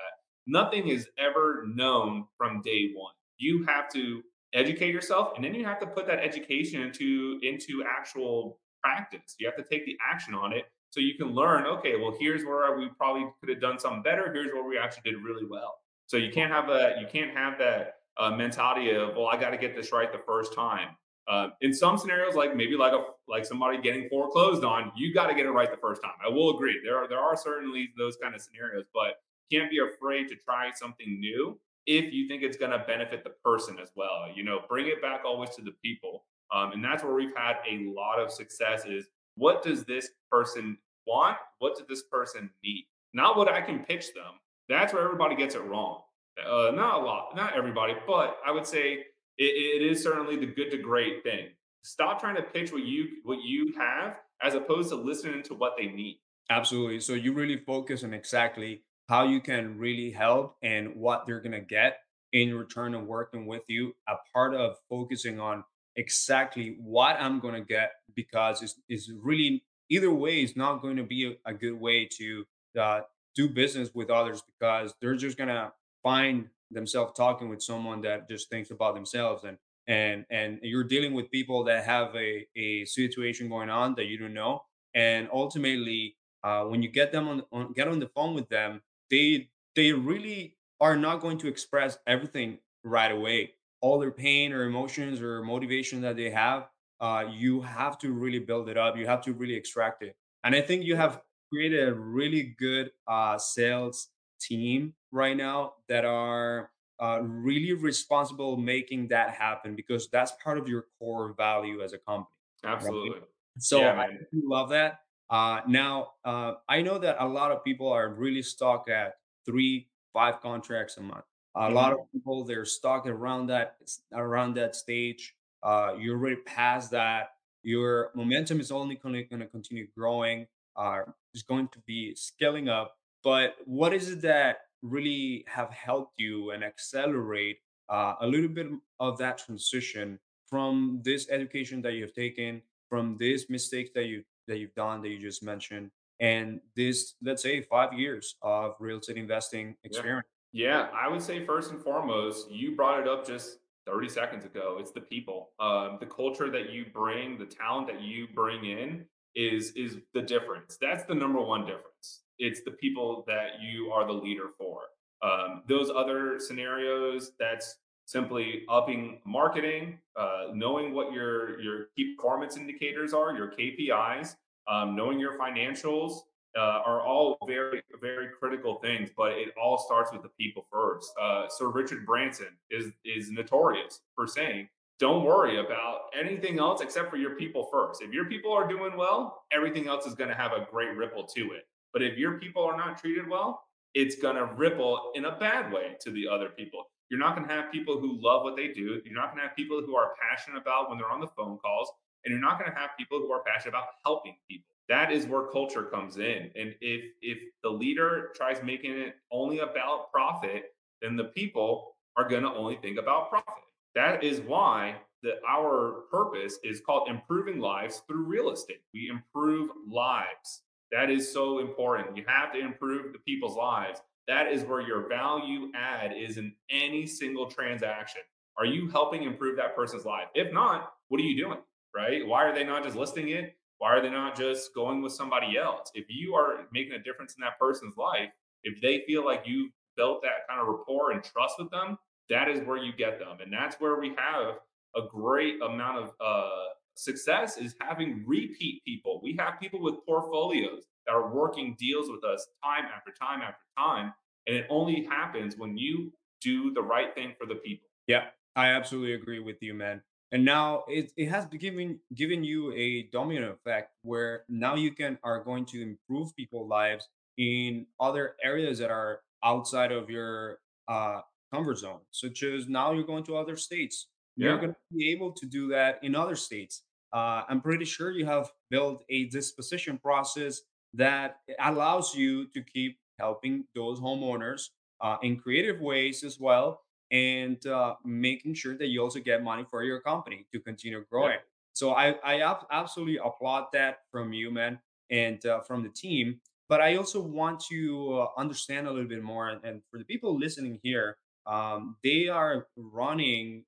Nothing 0.45 0.87
is 0.89 1.07
ever 1.17 1.63
known 1.67 2.25
from 2.37 2.61
day 2.61 2.91
one. 2.93 3.13
You 3.37 3.63
have 3.67 3.89
to 3.93 4.21
educate 4.53 4.93
yourself 4.93 5.33
and 5.35 5.43
then 5.43 5.53
you 5.53 5.65
have 5.65 5.79
to 5.79 5.87
put 5.87 6.05
that 6.07 6.19
education 6.19 6.81
into 6.81 7.39
into 7.41 7.83
actual 7.87 8.59
practice. 8.81 9.35
You 9.39 9.47
have 9.47 9.55
to 9.57 9.63
take 9.63 9.85
the 9.85 9.97
action 10.11 10.33
on 10.33 10.53
it 10.53 10.65
so 10.89 10.99
you 10.99 11.15
can 11.15 11.33
learn 11.33 11.65
okay 11.65 11.95
well 11.95 12.15
here's 12.19 12.43
where 12.43 12.77
we 12.77 12.89
probably 12.97 13.27
could 13.39 13.49
have 13.49 13.61
done 13.61 13.79
something 13.79 14.03
better. 14.03 14.31
Here's 14.33 14.53
where 14.53 14.63
we 14.67 14.77
actually 14.77 15.11
did 15.11 15.21
really 15.21 15.45
well. 15.49 15.75
So 16.07 16.17
you 16.17 16.31
can't 16.31 16.51
have 16.51 16.69
a 16.69 16.95
you 16.99 17.07
can't 17.07 17.35
have 17.35 17.57
that 17.59 17.95
uh, 18.17 18.29
mentality 18.31 18.91
of 18.91 19.15
well 19.15 19.27
i 19.27 19.39
got 19.39 19.49
to 19.49 19.57
get 19.57 19.75
this 19.75 19.91
right 19.91 20.11
the 20.11 20.21
first 20.25 20.53
time. 20.53 20.89
Uh, 21.25 21.47
in 21.61 21.73
some 21.73 21.97
scenarios 21.97 22.35
like 22.35 22.55
maybe 22.55 22.75
like 22.75 22.91
a 22.93 23.03
like 23.27 23.45
somebody 23.45 23.81
getting 23.81 24.09
foreclosed 24.09 24.63
on 24.63 24.91
you 24.95 25.13
got 25.13 25.27
to 25.27 25.35
get 25.35 25.45
it 25.45 25.51
right 25.51 25.71
the 25.71 25.77
first 25.77 26.01
time. 26.03 26.13
I 26.23 26.29
will 26.29 26.55
agree. 26.55 26.79
There 26.83 26.97
are 26.97 27.07
there 27.07 27.19
are 27.19 27.35
certainly 27.35 27.89
those 27.97 28.17
kind 28.21 28.35
of 28.35 28.41
scenarios 28.41 28.85
but 28.93 29.15
can't 29.51 29.69
be 29.69 29.79
afraid 29.79 30.27
to 30.29 30.35
try 30.35 30.71
something 30.73 31.19
new 31.19 31.59
if 31.85 32.13
you 32.13 32.27
think 32.27 32.43
it's 32.43 32.57
going 32.57 32.71
to 32.71 32.79
benefit 32.79 33.23
the 33.23 33.31
person 33.43 33.77
as 33.81 33.89
well. 33.95 34.25
You 34.33 34.43
know, 34.43 34.61
bring 34.67 34.87
it 34.87 35.01
back 35.01 35.21
always 35.25 35.49
to 35.51 35.61
the 35.61 35.73
people. 35.83 36.25
Um, 36.53 36.71
and 36.71 36.83
that's 36.83 37.03
where 37.03 37.13
we've 37.13 37.35
had 37.35 37.57
a 37.69 37.91
lot 37.95 38.19
of 38.19 38.31
success 38.31 38.85
is 38.85 39.07
what 39.35 39.63
does 39.63 39.83
this 39.85 40.09
person 40.31 40.77
want? 41.07 41.37
What 41.59 41.75
does 41.75 41.87
this 41.87 42.03
person 42.03 42.49
need? 42.63 42.85
Not 43.13 43.37
what 43.37 43.49
I 43.49 43.61
can 43.61 43.79
pitch 43.79 44.13
them. 44.13 44.39
That's 44.69 44.93
where 44.93 45.03
everybody 45.03 45.35
gets 45.35 45.55
it 45.55 45.63
wrong. 45.63 46.01
Uh, 46.39 46.71
not 46.73 47.01
a 47.01 47.05
lot, 47.05 47.35
not 47.35 47.55
everybody, 47.55 47.93
but 48.07 48.37
I 48.45 48.51
would 48.51 48.65
say 48.65 48.93
it, 49.37 49.43
it 49.43 49.81
is 49.81 50.01
certainly 50.01 50.35
the 50.35 50.47
good 50.47 50.71
to 50.71 50.77
great 50.77 51.23
thing. 51.23 51.49
Stop 51.83 52.19
trying 52.19 52.35
to 52.35 52.41
pitch 52.41 52.71
what 52.71 52.83
you 52.83 53.07
what 53.23 53.43
you 53.43 53.73
have 53.77 54.17
as 54.41 54.55
opposed 54.55 54.89
to 54.89 54.95
listening 54.95 55.43
to 55.43 55.53
what 55.53 55.73
they 55.77 55.87
need. 55.87 56.19
Absolutely. 56.49 56.99
So 56.99 57.13
you 57.13 57.33
really 57.33 57.57
focus 57.57 58.03
on 58.03 58.13
exactly 58.13 58.83
how 59.09 59.23
you 59.25 59.41
can 59.41 59.77
really 59.77 60.11
help 60.11 60.55
and 60.63 60.95
what 60.95 61.25
they're 61.25 61.41
going 61.41 61.51
to 61.51 61.61
get 61.61 61.99
in 62.31 62.55
return 62.55 62.95
of 62.95 63.05
working 63.05 63.45
with 63.45 63.63
you, 63.67 63.95
a 64.07 64.15
part 64.33 64.55
of 64.55 64.75
focusing 64.89 65.39
on 65.39 65.63
exactly 65.95 66.77
what 66.79 67.15
I'm 67.19 67.39
going 67.39 67.53
to 67.53 67.61
get 67.61 67.91
because 68.15 68.61
it's, 68.61 68.75
it's 68.89 69.11
really 69.21 69.63
either 69.89 70.11
way 70.11 70.41
is 70.41 70.55
not 70.55 70.81
going 70.81 70.97
to 70.97 71.03
be 71.03 71.37
a, 71.45 71.51
a 71.51 71.53
good 71.53 71.79
way 71.79 72.07
to 72.17 72.45
uh, 72.79 73.01
do 73.35 73.49
business 73.49 73.89
with 73.93 74.09
others 74.09 74.41
because 74.41 74.93
they're 75.01 75.15
just 75.15 75.37
going 75.37 75.49
to 75.49 75.71
find 76.01 76.47
themselves 76.71 77.13
talking 77.15 77.49
with 77.49 77.61
someone 77.61 78.01
that 78.01 78.27
just 78.27 78.49
thinks 78.49 78.71
about 78.71 78.95
themselves 78.95 79.43
and 79.43 79.57
and 79.85 80.25
and 80.31 80.59
you're 80.63 80.83
dealing 80.83 81.13
with 81.13 81.29
people 81.29 81.63
that 81.65 81.83
have 81.83 82.15
a, 82.15 82.47
a 82.55 82.85
situation 82.85 83.49
going 83.49 83.69
on 83.69 83.93
that 83.95 84.05
you 84.05 84.17
don't 84.17 84.33
know. 84.33 84.63
And 84.95 85.27
ultimately 85.31 86.15
uh, 86.43 86.63
when 86.63 86.81
you 86.81 86.89
get 86.89 87.11
them 87.11 87.27
on, 87.27 87.43
on 87.51 87.73
get 87.73 87.87
on 87.87 87.99
the 87.99 88.07
phone 88.07 88.33
with 88.33 88.49
them 88.49 88.81
they 89.13 89.49
they 89.75 89.91
really 89.91 90.57
are 90.79 90.97
not 90.97 91.21
going 91.21 91.37
to 91.37 91.47
express 91.47 91.97
everything 92.07 92.57
right 92.83 93.11
away 93.11 93.53
all 93.81 93.99
their 93.99 94.11
pain 94.11 94.51
or 94.53 94.63
emotions 94.63 95.21
or 95.21 95.43
motivation 95.43 96.01
that 96.01 96.15
they 96.15 96.29
have 96.29 96.67
uh, 96.99 97.25
you 97.29 97.61
have 97.61 97.97
to 97.97 98.11
really 98.13 98.39
build 98.39 98.69
it 98.69 98.77
up 98.77 98.97
you 98.97 99.05
have 99.05 99.21
to 99.21 99.33
really 99.33 99.55
extract 99.55 100.01
it 100.01 100.15
and 100.43 100.55
i 100.55 100.61
think 100.61 100.83
you 100.83 100.95
have 100.95 101.21
created 101.51 101.87
a 101.87 101.93
really 101.93 102.55
good 102.57 102.91
uh, 103.07 103.37
sales 103.37 104.09
team 104.41 104.93
right 105.11 105.37
now 105.37 105.73
that 105.87 106.03
are 106.03 106.71
uh, 106.99 107.19
really 107.21 107.73
responsible 107.73 108.57
making 108.57 109.07
that 109.09 109.29
happen 109.31 109.75
because 109.75 110.09
that's 110.09 110.31
part 110.43 110.57
of 110.57 110.67
your 110.67 110.85
core 110.97 111.33
value 111.33 111.81
as 111.81 111.93
a 111.93 111.97
company. 111.97 112.27
Absolutely. 112.63 113.19
Right? 113.19 113.27
So 113.59 113.81
yeah, 113.81 113.99
I 113.99 114.07
love 114.33 114.69
that. 114.69 115.01
Uh, 115.33 115.61
now, 115.67 116.11
uh, 116.23 116.53
I 116.69 116.83
know 116.83 116.99
that 116.99 117.17
a 117.19 117.27
lot 117.27 117.51
of 117.51 117.63
people 117.63 117.91
are 117.91 118.09
really 118.13 118.43
stuck 118.43 118.87
at 118.87 119.15
three, 119.47 119.87
five 120.13 120.39
contracts 120.41 120.97
a 120.97 121.01
month. 121.01 121.25
A 121.55 121.61
mm-hmm. 121.61 121.73
lot 121.73 121.91
of 121.93 121.99
people 122.13 122.43
they're 122.43 122.65
stuck 122.65 123.07
around 123.07 123.47
that 123.47 123.77
around 124.13 124.53
that 124.57 124.75
stage. 124.75 125.33
Uh, 125.63 125.95
you're 125.99 126.17
already 126.17 126.35
past 126.45 126.91
that. 126.91 127.31
Your 127.63 128.11
momentum 128.13 128.59
is 128.59 128.71
only 128.71 128.93
going 128.93 129.25
to 129.39 129.47
continue 129.47 129.87
growing. 129.97 130.45
Uh, 130.75 131.01
is 131.33 131.41
going 131.41 131.67
to 131.69 131.79
be 131.87 132.13
scaling 132.13 132.69
up. 132.69 132.95
But 133.23 133.55
what 133.65 133.91
is 133.91 134.11
it 134.11 134.21
that 134.21 134.57
really 134.83 135.45
have 135.47 135.71
helped 135.71 136.13
you 136.17 136.51
and 136.51 136.63
accelerate 136.63 137.57
uh, 137.89 138.13
a 138.21 138.27
little 138.27 138.49
bit 138.49 138.67
of 138.99 139.17
that 139.17 139.39
transition 139.39 140.19
from 140.45 141.01
this 141.03 141.27
education 141.31 141.81
that 141.81 141.93
you 141.93 142.03
have 142.03 142.13
taken, 142.13 142.61
from 142.87 143.17
these 143.19 143.49
mistakes 143.49 143.89
that 143.95 144.05
you 144.05 144.23
that 144.47 144.59
you've 144.59 144.75
done 144.75 145.01
that 145.01 145.09
you 145.09 145.19
just 145.19 145.43
mentioned, 145.43 145.91
and 146.19 146.59
this 146.75 147.15
let's 147.23 147.41
say 147.43 147.61
five 147.61 147.93
years 147.93 148.35
of 148.41 148.75
real 148.79 148.99
estate 148.99 149.17
investing 149.17 149.75
experience? 149.83 150.27
Yeah. 150.51 150.67
yeah, 150.67 150.87
I 150.93 151.07
would 151.07 151.21
say 151.21 151.45
first 151.45 151.71
and 151.71 151.81
foremost, 151.81 152.51
you 152.51 152.75
brought 152.75 152.99
it 152.99 153.07
up 153.07 153.25
just 153.25 153.57
30 153.85 154.09
seconds 154.09 154.45
ago. 154.45 154.77
It's 154.79 154.91
the 154.91 155.01
people, 155.01 155.49
um, 155.59 155.97
the 155.99 156.05
culture 156.05 156.49
that 156.49 156.71
you 156.71 156.85
bring, 156.93 157.37
the 157.37 157.45
talent 157.45 157.87
that 157.87 158.01
you 158.01 158.27
bring 158.33 158.65
in 158.65 159.05
is 159.35 159.71
is 159.71 159.97
the 160.13 160.21
difference. 160.21 160.77
That's 160.79 161.03
the 161.05 161.15
number 161.15 161.41
one 161.41 161.65
difference 161.65 162.23
it's 162.39 162.61
the 162.63 162.71
people 162.71 163.23
that 163.27 163.61
you 163.61 163.91
are 163.91 164.05
the 164.05 164.13
leader 164.13 164.49
for. 164.57 164.81
Um, 165.21 165.63
those 165.67 165.89
other 165.89 166.39
scenarios, 166.39 167.31
that's 167.39 167.77
simply 168.05 168.63
upping 168.69 169.19
marketing, 169.25 169.99
uh, 170.15 170.47
knowing 170.53 170.93
what 170.93 171.13
your 171.13 171.59
your 171.61 171.85
key 171.95 172.15
performance 172.15 172.57
indicators 172.57 173.13
are, 173.13 173.35
your 173.35 173.51
KPIs, 173.51 174.35
um, 174.67 174.95
knowing 174.95 175.19
your 175.19 175.37
financials 175.37 176.19
uh, 176.57 176.81
are 176.85 177.01
all 177.01 177.37
very 177.47 177.81
very 178.01 178.29
critical 178.39 178.75
things. 178.75 179.09
But 179.15 179.33
it 179.33 179.49
all 179.61 179.77
starts 179.77 180.11
with 180.11 180.21
the 180.21 180.29
people 180.29 180.65
first. 180.71 181.11
Uh, 181.21 181.47
Sir 181.49 181.69
Richard 181.69 182.05
Branson 182.05 182.57
is 182.69 182.91
is 183.05 183.31
notorious 183.31 184.01
for 184.15 184.27
saying. 184.27 184.69
Don't 184.99 185.25
worry 185.25 185.59
about 185.59 186.01
anything 186.17 186.59
else 186.59 186.79
except 186.79 187.09
for 187.09 187.17
your 187.17 187.31
people 187.31 187.67
first. 187.71 188.01
If 188.01 188.13
your 188.13 188.25
people 188.25 188.53
are 188.53 188.67
doing 188.67 188.95
well, 188.95 189.43
everything 189.51 189.87
else 189.87 190.05
is 190.05 190.13
going 190.13 190.29
to 190.29 190.35
have 190.35 190.51
a 190.53 190.67
great 190.69 190.95
ripple 190.95 191.23
to 191.35 191.51
it. 191.53 191.67
But 191.91 192.03
if 192.03 192.17
your 192.17 192.39
people 192.39 192.63
are 192.63 192.77
not 192.77 192.99
treated 192.99 193.27
well, 193.27 193.63
it's 193.93 194.15
going 194.15 194.35
to 194.35 194.45
ripple 194.45 195.11
in 195.15 195.25
a 195.25 195.37
bad 195.37 195.71
way 195.73 195.95
to 196.01 196.11
the 196.11 196.27
other 196.27 196.49
people. 196.49 196.85
You're 197.13 197.19
not 197.19 197.35
going 197.35 197.47
to 197.47 197.53
have 197.53 197.71
people 197.71 197.99
who 197.99 198.19
love 198.19 198.41
what 198.41 198.55
they 198.55 198.69
do. 198.69 198.99
You're 199.05 199.13
not 199.13 199.27
going 199.29 199.37
to 199.37 199.47
have 199.47 199.55
people 199.55 199.83
who 199.85 199.95
are 199.95 200.15
passionate 200.19 200.59
about 200.59 200.89
when 200.89 200.97
they're 200.97 201.11
on 201.11 201.21
the 201.21 201.27
phone 201.37 201.59
calls. 201.59 201.91
And 202.25 202.31
you're 202.31 202.41
not 202.41 202.57
going 202.57 202.71
to 202.71 202.75
have 202.75 202.89
people 202.97 203.19
who 203.19 203.31
are 203.31 203.43
passionate 203.43 203.69
about 203.69 203.89
helping 204.03 204.35
people. 204.49 204.65
That 204.89 205.11
is 205.11 205.27
where 205.27 205.43
culture 205.43 205.83
comes 205.83 206.17
in. 206.17 206.49
And 206.55 206.73
if 206.81 207.11
if 207.21 207.37
the 207.61 207.69
leader 207.69 208.31
tries 208.35 208.63
making 208.63 208.93
it 208.93 209.13
only 209.31 209.59
about 209.59 210.11
profit, 210.11 210.73
then 211.03 211.15
the 211.15 211.25
people 211.25 211.97
are 212.17 212.27
going 212.27 212.41
to 212.41 212.49
only 212.49 212.77
think 212.77 212.97
about 212.97 213.29
profit. 213.29 213.63
That 213.93 214.23
is 214.23 214.41
why 214.41 214.95
the, 215.21 215.33
our 215.47 216.05
purpose 216.09 216.57
is 216.63 216.81
called 216.81 217.09
improving 217.09 217.59
lives 217.59 218.01
through 218.07 218.23
real 218.23 218.49
estate. 218.49 218.81
We 218.91 219.09
improve 219.09 219.69
lives. 219.87 220.63
That 220.91 221.11
is 221.11 221.31
so 221.31 221.59
important. 221.59 222.17
You 222.17 222.23
have 222.25 222.51
to 222.53 222.59
improve 222.59 223.13
the 223.13 223.19
people's 223.19 223.55
lives. 223.55 224.01
That 224.27 224.51
is 224.51 224.63
where 224.63 224.81
your 224.81 225.07
value 225.07 225.69
add 225.75 226.13
is 226.15 226.37
in 226.37 226.53
any 226.69 227.05
single 227.05 227.47
transaction. 227.49 228.21
Are 228.57 228.65
you 228.65 228.89
helping 228.89 229.23
improve 229.23 229.57
that 229.57 229.75
person's 229.75 230.05
life? 230.05 230.27
If 230.33 230.53
not, 230.53 230.93
what 231.09 231.19
are 231.19 231.23
you 231.23 231.41
doing? 231.41 231.59
Right? 231.95 232.25
Why 232.25 232.43
are 232.45 232.53
they 232.53 232.63
not 232.63 232.83
just 232.83 232.95
listing 232.95 233.29
it? 233.29 233.55
Why 233.79 233.89
are 233.89 234.01
they 234.01 234.09
not 234.09 234.37
just 234.37 234.73
going 234.73 235.01
with 235.01 235.11
somebody 235.11 235.57
else? 235.57 235.91
If 235.93 236.05
you 236.09 236.35
are 236.35 236.67
making 236.71 236.93
a 236.93 237.03
difference 237.03 237.35
in 237.35 237.41
that 237.41 237.59
person's 237.59 237.97
life, 237.97 238.29
if 238.63 238.81
they 238.81 239.03
feel 239.05 239.25
like 239.25 239.43
you 239.45 239.69
built 239.97 240.21
that 240.21 240.47
kind 240.47 240.61
of 240.61 240.67
rapport 240.67 241.11
and 241.11 241.23
trust 241.23 241.55
with 241.59 241.69
them, 241.69 241.97
that 242.29 242.47
is 242.47 242.65
where 242.65 242.77
you 242.77 242.93
get 242.93 243.19
them. 243.19 243.37
And 243.41 243.51
that's 243.51 243.75
where 243.81 243.99
we 243.99 244.15
have 244.17 244.55
a 244.95 245.01
great 245.09 245.61
amount 245.61 245.97
of 245.97 246.11
uh, 246.21 246.69
Success 246.95 247.57
is 247.57 247.75
having 247.81 248.23
repeat 248.25 248.83
people. 248.85 249.19
We 249.23 249.35
have 249.39 249.59
people 249.59 249.81
with 249.81 249.95
portfolios 250.05 250.83
are 251.09 251.33
working 251.33 251.75
deals 251.79 252.09
with 252.09 252.23
us 252.23 252.47
time 252.63 252.85
after 252.95 253.11
time 253.11 253.41
after 253.41 253.63
time. 253.77 254.13
And 254.47 254.55
it 254.57 254.67
only 254.69 255.05
happens 255.05 255.57
when 255.57 255.77
you 255.77 256.11
do 256.41 256.73
the 256.73 256.81
right 256.81 257.13
thing 257.15 257.33
for 257.39 257.47
the 257.47 257.55
people. 257.55 257.87
Yeah, 258.07 258.25
I 258.55 258.67
absolutely 258.67 259.13
agree 259.13 259.39
with 259.39 259.61
you, 259.61 259.73
man. 259.73 260.01
And 260.31 260.43
now 260.43 260.83
it, 260.87 261.11
it 261.15 261.29
has 261.29 261.45
given 261.45 261.99
given 262.15 262.43
you 262.43 262.73
a 262.73 263.03
domino 263.11 263.51
effect 263.51 263.91
where 264.01 264.43
now 264.49 264.75
you 264.75 264.91
can 264.91 265.19
are 265.23 265.43
going 265.43 265.65
to 265.65 265.81
improve 265.81 266.35
people's 266.35 266.69
lives 266.69 267.07
in 267.37 267.85
other 267.99 268.35
areas 268.43 268.79
that 268.79 268.89
are 268.89 269.19
outside 269.43 269.91
of 269.91 270.09
your 270.09 270.57
uh, 270.87 271.21
comfort 271.53 271.77
zone, 271.77 271.99
such 272.11 272.43
as 272.43 272.67
now 272.67 272.93
you're 272.93 273.05
going 273.05 273.23
to 273.25 273.37
other 273.37 273.55
states 273.55 274.07
yeah. 274.35 274.49
you're 274.49 274.57
going 274.57 274.71
to 274.71 274.95
be 274.95 275.11
able 275.11 275.31
to 275.31 275.45
do 275.45 275.67
that 275.69 275.99
in 276.03 276.15
other 276.15 276.35
states. 276.35 276.83
Uh, 277.13 277.43
I'm 277.47 277.61
pretty 277.61 277.85
sure 277.85 278.11
you 278.11 278.25
have 278.25 278.49
built 278.69 279.03
a 279.09 279.25
disposition 279.25 279.97
process 279.97 280.61
that 280.93 281.37
allows 281.59 282.15
you 282.15 282.47
to 282.47 282.61
keep 282.61 282.97
helping 283.19 283.65
those 283.75 283.99
homeowners 283.99 284.69
uh, 285.01 285.17
in 285.21 285.37
creative 285.37 285.81
ways 285.81 286.23
as 286.23 286.39
well, 286.39 286.81
and 287.11 287.65
uh, 287.67 287.95
making 288.03 288.53
sure 288.53 288.77
that 288.77 288.87
you 288.87 289.01
also 289.01 289.19
get 289.19 289.43
money 289.43 289.65
for 289.69 289.83
your 289.83 289.99
company 289.99 290.45
to 290.53 290.59
continue 290.59 291.03
growing. 291.11 291.33
Yeah. 291.33 291.37
So 291.73 291.93
I, 291.93 292.15
I 292.23 292.55
absolutely 292.71 293.17
applaud 293.17 293.65
that 293.73 293.99
from 294.11 294.31
you, 294.33 294.51
man, 294.51 294.79
and 295.09 295.43
uh, 295.45 295.61
from 295.61 295.83
the 295.83 295.89
team. 295.89 296.39
But 296.69 296.81
I 296.81 296.95
also 296.95 297.21
want 297.21 297.59
to 297.71 298.21
uh, 298.21 298.27
understand 298.37 298.87
a 298.87 298.91
little 298.91 299.07
bit 299.09 299.21
more, 299.21 299.49
and 299.49 299.81
for 299.91 299.97
the 299.97 300.05
people 300.05 300.37
listening 300.37 300.79
here, 300.81 301.17
um, 301.45 301.97
they 302.03 302.29
are 302.29 302.67
running 302.77 303.65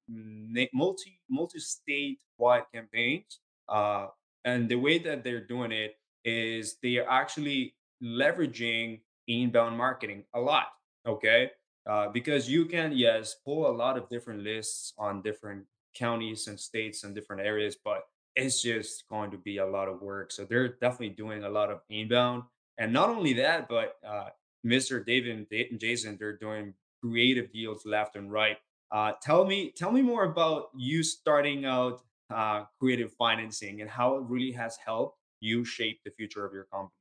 multi 0.73 1.19
multi 1.29 1.59
state 1.59 2.19
wide 2.37 2.63
campaigns, 2.73 3.41
uh, 3.67 4.07
and 4.45 4.69
the 4.69 4.75
way 4.75 4.97
that 4.99 5.23
they're 5.23 5.45
doing 5.45 5.71
it 5.71 5.95
is 6.25 6.77
they 6.83 6.97
are 6.97 7.09
actually 7.09 7.75
leveraging 8.03 8.99
inbound 9.27 9.77
marketing 9.77 10.23
a 10.33 10.39
lot. 10.39 10.67
Okay, 11.07 11.51
uh, 11.87 12.09
because 12.09 12.49
you 12.49 12.65
can 12.65 12.91
yes 12.91 13.35
pull 13.45 13.69
a 13.69 13.71
lot 13.71 13.97
of 13.97 14.09
different 14.09 14.41
lists 14.41 14.93
on 14.97 15.21
different 15.21 15.63
counties 15.95 16.47
and 16.47 16.59
states 16.59 17.03
and 17.03 17.15
different 17.15 17.41
areas, 17.41 17.77
but 17.83 18.03
it's 18.35 18.61
just 18.61 19.07
going 19.07 19.31
to 19.31 19.37
be 19.37 19.57
a 19.57 19.65
lot 19.65 19.87
of 19.87 20.01
work. 20.01 20.31
So 20.31 20.43
they're 20.43 20.67
definitely 20.67 21.09
doing 21.09 21.43
a 21.43 21.49
lot 21.49 21.71
of 21.71 21.79
inbound, 21.89 22.43
and 22.77 22.91
not 22.91 23.09
only 23.09 23.33
that, 23.33 23.69
but 23.69 23.95
uh, 24.05 24.29
Mr. 24.65 25.05
David 25.05 25.47
and 25.51 25.79
Jason, 25.79 26.17
they're 26.19 26.37
doing 26.37 26.73
creative 27.01 27.53
deals 27.53 27.85
left 27.85 28.15
and 28.15 28.31
right. 28.31 28.57
Uh, 28.91 29.13
tell 29.21 29.45
me, 29.45 29.71
tell 29.75 29.91
me 29.91 30.01
more 30.01 30.23
about 30.23 30.69
you 30.75 31.03
starting 31.03 31.65
out 31.65 32.01
uh, 32.33 32.63
creative 32.79 33.13
financing 33.13 33.81
and 33.81 33.89
how 33.89 34.15
it 34.15 34.23
really 34.27 34.51
has 34.51 34.77
helped 34.83 35.19
you 35.39 35.65
shape 35.65 35.99
the 36.05 36.11
future 36.11 36.45
of 36.45 36.53
your 36.53 36.65
company. 36.65 36.91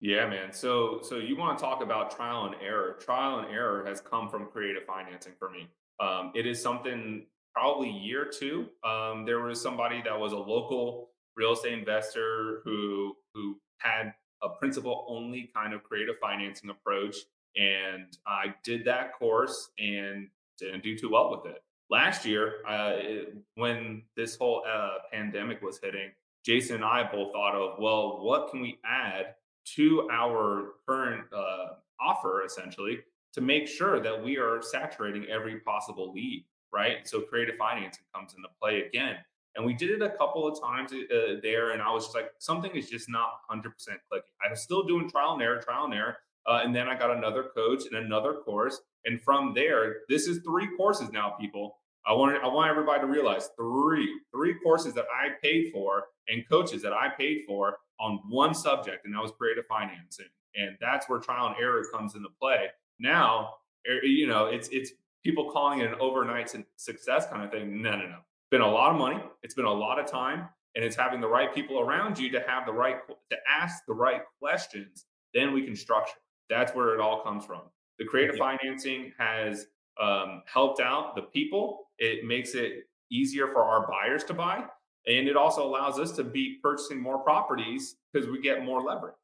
Yeah, 0.00 0.28
man. 0.28 0.52
So, 0.52 1.00
so 1.02 1.16
you 1.16 1.36
want 1.36 1.58
to 1.58 1.64
talk 1.64 1.82
about 1.82 2.10
trial 2.10 2.46
and 2.46 2.56
error? 2.60 2.98
Trial 3.00 3.38
and 3.38 3.48
error 3.52 3.84
has 3.86 4.00
come 4.00 4.28
from 4.28 4.46
creative 4.46 4.84
financing 4.84 5.34
for 5.38 5.48
me. 5.48 5.68
Um, 6.00 6.32
it 6.34 6.46
is 6.46 6.60
something 6.60 7.26
probably 7.54 7.90
year 7.90 8.24
two. 8.24 8.66
Um, 8.82 9.24
there 9.24 9.40
was 9.40 9.60
somebody 9.60 10.02
that 10.02 10.18
was 10.18 10.32
a 10.32 10.38
local 10.38 11.10
real 11.36 11.52
estate 11.52 11.72
investor 11.72 12.62
who 12.64 13.16
who 13.34 13.58
had 13.78 14.12
a 14.42 14.48
principal 14.48 15.06
only 15.08 15.50
kind 15.54 15.72
of 15.72 15.84
creative 15.84 16.16
financing 16.20 16.70
approach 16.70 17.16
and 17.56 18.06
I 18.26 18.54
did 18.64 18.84
that 18.86 19.12
course. 19.18 19.70
And 19.78 20.28
didn't 20.58 20.82
do 20.82 20.96
too 20.96 21.10
well 21.10 21.30
with 21.30 21.52
it. 21.52 21.62
Last 21.90 22.24
year, 22.24 22.64
uh, 22.66 22.92
it, 22.94 23.36
when 23.56 24.02
this 24.16 24.36
whole 24.36 24.62
uh, 24.70 24.98
pandemic 25.12 25.60
was 25.60 25.78
hitting, 25.82 26.10
Jason 26.44 26.76
and 26.76 26.84
I 26.84 27.08
both 27.10 27.32
thought 27.32 27.54
of, 27.54 27.78
well, 27.78 28.22
what 28.22 28.50
can 28.50 28.60
we 28.60 28.78
add 28.84 29.34
to 29.76 30.08
our 30.10 30.74
current 30.86 31.24
uh, 31.32 31.74
offer 32.00 32.44
essentially 32.44 32.98
to 33.32 33.40
make 33.40 33.68
sure 33.68 34.00
that 34.00 34.22
we 34.22 34.36
are 34.36 34.60
saturating 34.60 35.26
every 35.30 35.60
possible 35.60 36.12
lead, 36.12 36.44
right? 36.72 37.06
So 37.08 37.20
creative 37.20 37.56
financing 37.56 38.04
comes 38.14 38.34
into 38.34 38.48
play 38.60 38.82
again. 38.82 39.16
And 39.54 39.66
we 39.66 39.74
did 39.74 39.90
it 39.90 40.02
a 40.02 40.10
couple 40.10 40.46
of 40.48 40.58
times 40.60 40.92
uh, 40.92 41.34
there, 41.42 41.72
and 41.72 41.82
I 41.82 41.90
was 41.90 42.04
just 42.04 42.16
like, 42.16 42.30
something 42.38 42.70
is 42.74 42.88
just 42.88 43.08
not 43.10 43.40
100% 43.50 43.64
clicking. 44.08 44.30
I 44.44 44.50
was 44.50 44.62
still 44.62 44.82
doing 44.82 45.10
trial 45.10 45.34
and 45.34 45.42
error, 45.42 45.60
trial 45.60 45.84
and 45.84 45.94
error. 45.94 46.16
Uh, 46.46 46.60
and 46.64 46.74
then 46.74 46.88
I 46.88 46.98
got 46.98 47.16
another 47.16 47.44
coach 47.54 47.82
and 47.86 48.04
another 48.04 48.34
course. 48.34 48.80
And 49.04 49.22
from 49.22 49.52
there, 49.54 49.98
this 50.08 50.26
is 50.26 50.40
three 50.42 50.68
courses 50.76 51.10
now, 51.12 51.36
people. 51.40 51.78
I 52.06 52.12
want 52.12 52.42
I 52.42 52.48
want 52.48 52.70
everybody 52.70 53.00
to 53.00 53.06
realize 53.06 53.50
three 53.56 54.20
three 54.34 54.54
courses 54.62 54.94
that 54.94 55.06
I 55.12 55.30
paid 55.42 55.72
for 55.72 56.04
and 56.28 56.48
coaches 56.48 56.82
that 56.82 56.92
I 56.92 57.08
paid 57.16 57.44
for 57.46 57.78
on 58.00 58.20
one 58.28 58.54
subject, 58.54 59.04
and 59.04 59.14
that 59.14 59.22
was 59.22 59.32
creative 59.38 59.66
financing. 59.66 60.26
And 60.54 60.76
that's 60.80 61.08
where 61.08 61.18
trial 61.18 61.46
and 61.46 61.56
error 61.58 61.84
comes 61.92 62.14
into 62.14 62.28
play. 62.40 62.66
Now, 62.98 63.54
er, 63.88 64.04
you 64.04 64.26
know, 64.26 64.46
it's 64.46 64.68
it's 64.68 64.92
people 65.22 65.50
calling 65.50 65.80
it 65.80 65.86
an 65.86 65.94
overnight 66.00 66.54
success 66.76 67.26
kind 67.28 67.44
of 67.44 67.50
thing. 67.50 67.80
No, 67.80 67.92
no, 67.92 68.06
no. 68.06 68.16
It's 68.16 68.50
been 68.50 68.60
a 68.60 68.70
lot 68.70 68.90
of 68.90 68.98
money. 68.98 69.22
It's 69.42 69.54
been 69.54 69.64
a 69.64 69.72
lot 69.72 69.98
of 69.98 70.06
time, 70.06 70.48
and 70.74 70.84
it's 70.84 70.96
having 70.96 71.20
the 71.20 71.28
right 71.28 71.54
people 71.54 71.80
around 71.80 72.18
you 72.18 72.30
to 72.32 72.40
have 72.46 72.66
the 72.66 72.72
right 72.72 72.96
to 73.30 73.36
ask 73.48 73.84
the 73.86 73.94
right 73.94 74.22
questions. 74.40 75.06
Then 75.32 75.52
we 75.52 75.64
can 75.64 75.76
structure. 75.76 76.18
That's 76.50 76.74
where 76.74 76.94
it 76.94 77.00
all 77.00 77.22
comes 77.22 77.46
from. 77.46 77.62
The 77.98 78.04
creative 78.04 78.36
yeah. 78.36 78.56
financing 78.58 79.12
has 79.18 79.66
um, 80.00 80.42
helped 80.46 80.80
out 80.80 81.14
the 81.14 81.22
people. 81.22 81.90
It 81.98 82.24
makes 82.24 82.54
it 82.54 82.84
easier 83.10 83.48
for 83.48 83.62
our 83.62 83.86
buyers 83.88 84.24
to 84.24 84.34
buy. 84.34 84.64
And 85.06 85.28
it 85.28 85.36
also 85.36 85.66
allows 85.66 85.98
us 85.98 86.12
to 86.12 86.24
be 86.24 86.58
purchasing 86.62 87.00
more 87.00 87.18
properties 87.18 87.96
because 88.12 88.28
we 88.28 88.40
get 88.40 88.64
more 88.64 88.82
leverage. 88.82 89.14